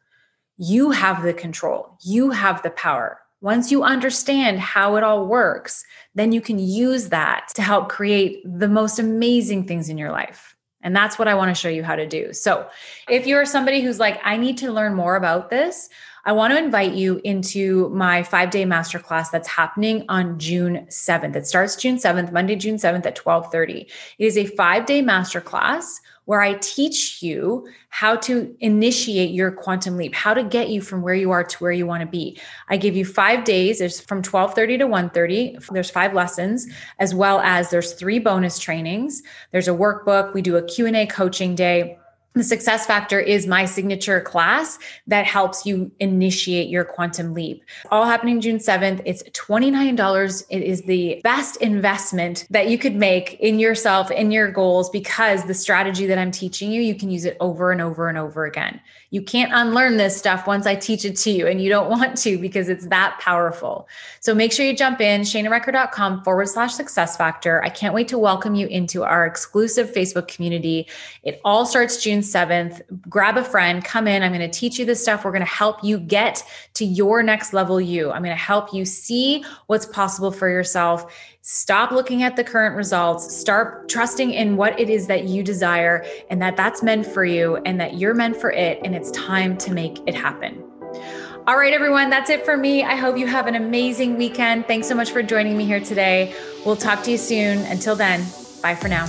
You 0.57 0.91
have 0.91 1.23
the 1.23 1.33
control, 1.33 1.97
you 2.03 2.29
have 2.29 2.61
the 2.61 2.71
power. 2.71 3.19
Once 3.41 3.71
you 3.71 3.83
understand 3.83 4.59
how 4.59 4.95
it 4.95 5.03
all 5.03 5.27
works, 5.27 5.83
then 6.15 6.31
you 6.31 6.41
can 6.41 6.57
use 6.57 7.09
that 7.09 7.47
to 7.55 7.61
help 7.61 7.89
create 7.89 8.41
the 8.43 8.67
most 8.67 8.97
amazing 8.97 9.67
things 9.67 9.89
in 9.89 9.97
your 9.97 10.11
life. 10.11 10.55
And 10.87 10.95
that's 10.95 11.19
what 11.19 11.27
I 11.27 11.35
want 11.35 11.53
to 11.53 11.53
show 11.53 11.67
you 11.67 11.83
how 11.83 11.97
to 11.97 12.07
do. 12.07 12.31
So, 12.31 12.65
if 13.09 13.27
you're 13.27 13.43
somebody 13.45 13.81
who's 13.81 13.99
like, 13.99 14.21
I 14.23 14.37
need 14.37 14.59
to 14.59 14.71
learn 14.71 14.93
more 14.93 15.17
about 15.17 15.49
this, 15.49 15.89
I 16.27 16.33
want 16.33 16.51
to 16.51 16.57
invite 16.59 16.91
you 16.91 17.21
into 17.23 17.87
my 17.87 18.21
five 18.21 18.49
day 18.49 18.65
masterclass 18.65 19.31
that's 19.31 19.47
happening 19.47 20.03
on 20.09 20.37
June 20.37 20.85
7th. 20.89 21.37
It 21.37 21.47
starts 21.47 21.77
June 21.77 21.95
7th, 21.95 22.33
Monday, 22.33 22.57
June 22.57 22.75
7th 22.75 23.05
at 23.05 23.17
1230. 23.17 23.87
It 24.19 24.25
is 24.25 24.37
a 24.37 24.45
five 24.45 24.85
day 24.85 25.01
masterclass 25.01 26.01
where 26.25 26.41
I 26.41 26.55
teach 26.55 27.23
you 27.23 27.69
how 27.87 28.17
to 28.17 28.53
initiate 28.59 29.31
your 29.31 29.51
quantum 29.51 29.95
leap, 29.95 30.13
how 30.13 30.33
to 30.33 30.43
get 30.43 30.67
you 30.67 30.81
from 30.81 31.01
where 31.01 31.15
you 31.15 31.31
are 31.31 31.45
to 31.45 31.57
where 31.59 31.71
you 31.71 31.87
want 31.87 32.01
to 32.01 32.07
be. 32.07 32.37
I 32.67 32.75
give 32.75 32.97
you 32.97 33.05
5 33.05 33.45
days, 33.45 33.79
there's 33.79 34.01
from 34.01 34.21
12:30 34.21 34.79
to 34.79 34.85
1:30. 34.85 35.57
There's 35.71 35.89
5 35.89 36.13
lessons 36.13 36.67
as 36.99 37.15
well 37.15 37.39
as 37.39 37.69
there's 37.69 37.93
3 37.93 38.19
bonus 38.19 38.59
trainings. 38.59 39.23
There's 39.53 39.69
a 39.69 39.71
workbook, 39.71 40.33
we 40.33 40.41
do 40.41 40.57
a 40.57 40.61
Q&A 40.61 41.05
coaching 41.05 41.55
day 41.55 41.97
the 42.37 42.43
success 42.43 42.85
factor 42.85 43.19
is 43.19 43.47
my 43.47 43.65
signature 43.65 44.21
class 44.21 44.79
that 45.07 45.25
helps 45.25 45.65
you 45.65 45.91
initiate 45.99 46.69
your 46.69 46.85
quantum 46.85 47.33
leap. 47.33 47.63
All 47.91 48.05
happening 48.05 48.41
June 48.41 48.57
7th. 48.57 49.01
It's 49.05 49.23
$29. 49.23 50.45
It 50.49 50.63
is 50.63 50.83
the 50.83 51.21
best 51.23 51.57
investment 51.57 52.47
that 52.49 52.69
you 52.69 52.77
could 52.77 52.95
make 52.95 53.33
in 53.39 53.59
yourself, 53.59 54.11
in 54.11 54.31
your 54.31 54.51
goals, 54.51 54.89
because 54.89 55.45
the 55.45 55.53
strategy 55.53 56.05
that 56.07 56.17
I'm 56.17 56.31
teaching 56.31 56.71
you, 56.71 56.81
you 56.81 56.95
can 56.95 57.09
use 57.09 57.25
it 57.25 57.37
over 57.39 57.71
and 57.71 57.81
over 57.81 58.07
and 58.07 58.17
over 58.17 58.45
again. 58.45 58.79
You 59.09 59.21
can't 59.21 59.51
unlearn 59.53 59.97
this 59.97 60.17
stuff 60.17 60.47
once 60.47 60.65
I 60.65 60.75
teach 60.75 61.05
it 61.05 61.15
to 61.17 61.31
you, 61.31 61.47
and 61.47 61.61
you 61.61 61.69
don't 61.69 61.89
want 61.97 62.17
to 62.19 62.37
because 62.37 62.69
it's 62.69 62.87
that 62.87 63.19
powerful. 63.21 63.87
So 64.19 64.35
make 64.35 64.51
sure 64.51 64.65
you 64.65 64.75
jump 64.75 65.01
in, 65.01 65.21
shanarecker.com 65.21 66.23
forward 66.23 66.49
slash 66.49 66.73
success 66.73 67.15
factor. 67.15 67.63
I 67.63 67.69
can't 67.69 67.93
wait 67.93 68.07
to 68.09 68.17
welcome 68.17 68.55
you 68.55 68.67
into 68.67 69.03
our 69.03 69.25
exclusive 69.25 69.93
Facebook 69.93 70.27
community. 70.27 70.87
It 71.23 71.39
all 71.45 71.65
starts 71.65 72.03
June 72.03 72.19
7th. 72.19 72.81
Grab 73.09 73.37
a 73.37 73.43
friend, 73.43 73.83
come 73.83 74.07
in. 74.07 74.23
I'm 74.23 74.33
going 74.33 74.49
to 74.49 74.59
teach 74.59 74.77
you 74.77 74.85
this 74.85 75.01
stuff. 75.01 75.23
We're 75.23 75.31
going 75.31 75.39
to 75.39 75.45
help 75.45 75.83
you 75.83 75.99
get 75.99 76.43
to 76.73 76.85
your 76.85 77.23
next 77.23 77.53
level 77.53 77.79
you. 77.79 78.11
I'm 78.11 78.23
going 78.23 78.35
to 78.35 78.41
help 78.41 78.73
you 78.73 78.85
see 78.85 79.43
what's 79.67 79.85
possible 79.85 80.31
for 80.31 80.49
yourself 80.49 81.13
Stop 81.49 81.91
looking 81.91 82.23
at 82.23 82.35
the 82.35 82.43
current 82.43 82.75
results. 82.75 83.33
Start 83.33 83.87
trusting 83.87 84.31
in 84.31 84.57
what 84.57 84.77
it 84.77 84.89
is 84.89 85.07
that 85.07 85.29
you 85.29 85.41
desire 85.41 86.05
and 86.29 86.41
that 86.41 86.57
that's 86.57 86.83
meant 86.83 87.05
for 87.05 87.23
you 87.23 87.55
and 87.65 87.79
that 87.79 87.93
you're 87.93 88.13
meant 88.13 88.35
for 88.35 88.51
it. 88.51 88.81
And 88.83 88.93
it's 88.93 89.09
time 89.11 89.57
to 89.59 89.71
make 89.71 89.97
it 90.05 90.13
happen. 90.13 90.61
All 91.47 91.57
right, 91.57 91.71
everyone, 91.71 92.09
that's 92.09 92.29
it 92.29 92.43
for 92.43 92.57
me. 92.57 92.83
I 92.83 92.95
hope 92.95 93.17
you 93.17 93.27
have 93.27 93.47
an 93.47 93.55
amazing 93.55 94.17
weekend. 94.17 94.67
Thanks 94.67 94.89
so 94.89 94.95
much 94.95 95.11
for 95.11 95.23
joining 95.23 95.57
me 95.57 95.63
here 95.63 95.79
today. 95.79 96.35
We'll 96.65 96.75
talk 96.75 97.01
to 97.03 97.11
you 97.11 97.17
soon. 97.17 97.59
Until 97.59 97.95
then, 97.95 98.25
bye 98.61 98.75
for 98.75 98.89
now. 98.89 99.05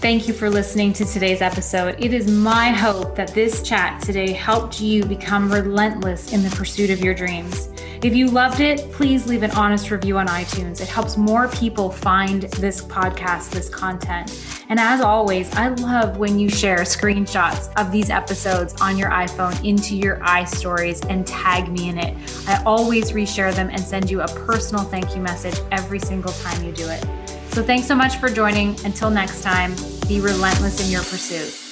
Thank 0.00 0.26
you 0.26 0.32
for 0.32 0.48
listening 0.48 0.94
to 0.94 1.04
today's 1.04 1.42
episode. 1.42 1.96
It 1.98 2.14
is 2.14 2.30
my 2.30 2.70
hope 2.70 3.14
that 3.16 3.34
this 3.34 3.60
chat 3.62 4.00
today 4.00 4.32
helped 4.32 4.80
you 4.80 5.04
become 5.04 5.52
relentless 5.52 6.32
in 6.32 6.42
the 6.42 6.50
pursuit 6.56 6.88
of 6.88 7.00
your 7.00 7.12
dreams. 7.12 7.68
If 8.00 8.14
you 8.14 8.28
loved 8.28 8.60
it, 8.60 8.92
please 8.92 9.26
leave 9.26 9.42
an 9.42 9.50
honest 9.52 9.90
review 9.90 10.18
on 10.18 10.28
iTunes. 10.28 10.80
It 10.80 10.86
helps 10.86 11.16
more 11.16 11.48
people 11.48 11.90
find 11.90 12.42
this 12.42 12.80
podcast, 12.80 13.50
this 13.50 13.68
content. 13.68 14.32
And 14.68 14.78
as 14.78 15.00
always, 15.00 15.52
I 15.56 15.68
love 15.68 16.16
when 16.16 16.38
you 16.38 16.48
share 16.48 16.78
screenshots 16.80 17.72
of 17.76 17.90
these 17.90 18.08
episodes 18.08 18.80
on 18.80 18.96
your 18.96 19.10
iPhone 19.10 19.64
into 19.64 19.96
your 19.96 20.18
iStories 20.18 21.04
and 21.10 21.26
tag 21.26 21.72
me 21.72 21.88
in 21.88 21.98
it. 21.98 22.16
I 22.46 22.62
always 22.62 23.10
reshare 23.10 23.52
them 23.52 23.68
and 23.68 23.80
send 23.80 24.10
you 24.10 24.20
a 24.20 24.28
personal 24.28 24.84
thank 24.84 25.16
you 25.16 25.20
message 25.20 25.58
every 25.72 25.98
single 25.98 26.32
time 26.34 26.64
you 26.64 26.70
do 26.70 26.88
it. 26.88 27.04
So 27.50 27.64
thanks 27.64 27.88
so 27.88 27.96
much 27.96 28.18
for 28.18 28.28
joining. 28.28 28.78
Until 28.84 29.10
next 29.10 29.42
time, 29.42 29.74
be 30.06 30.20
relentless 30.20 30.84
in 30.84 30.92
your 30.92 31.02
pursuit. 31.02 31.67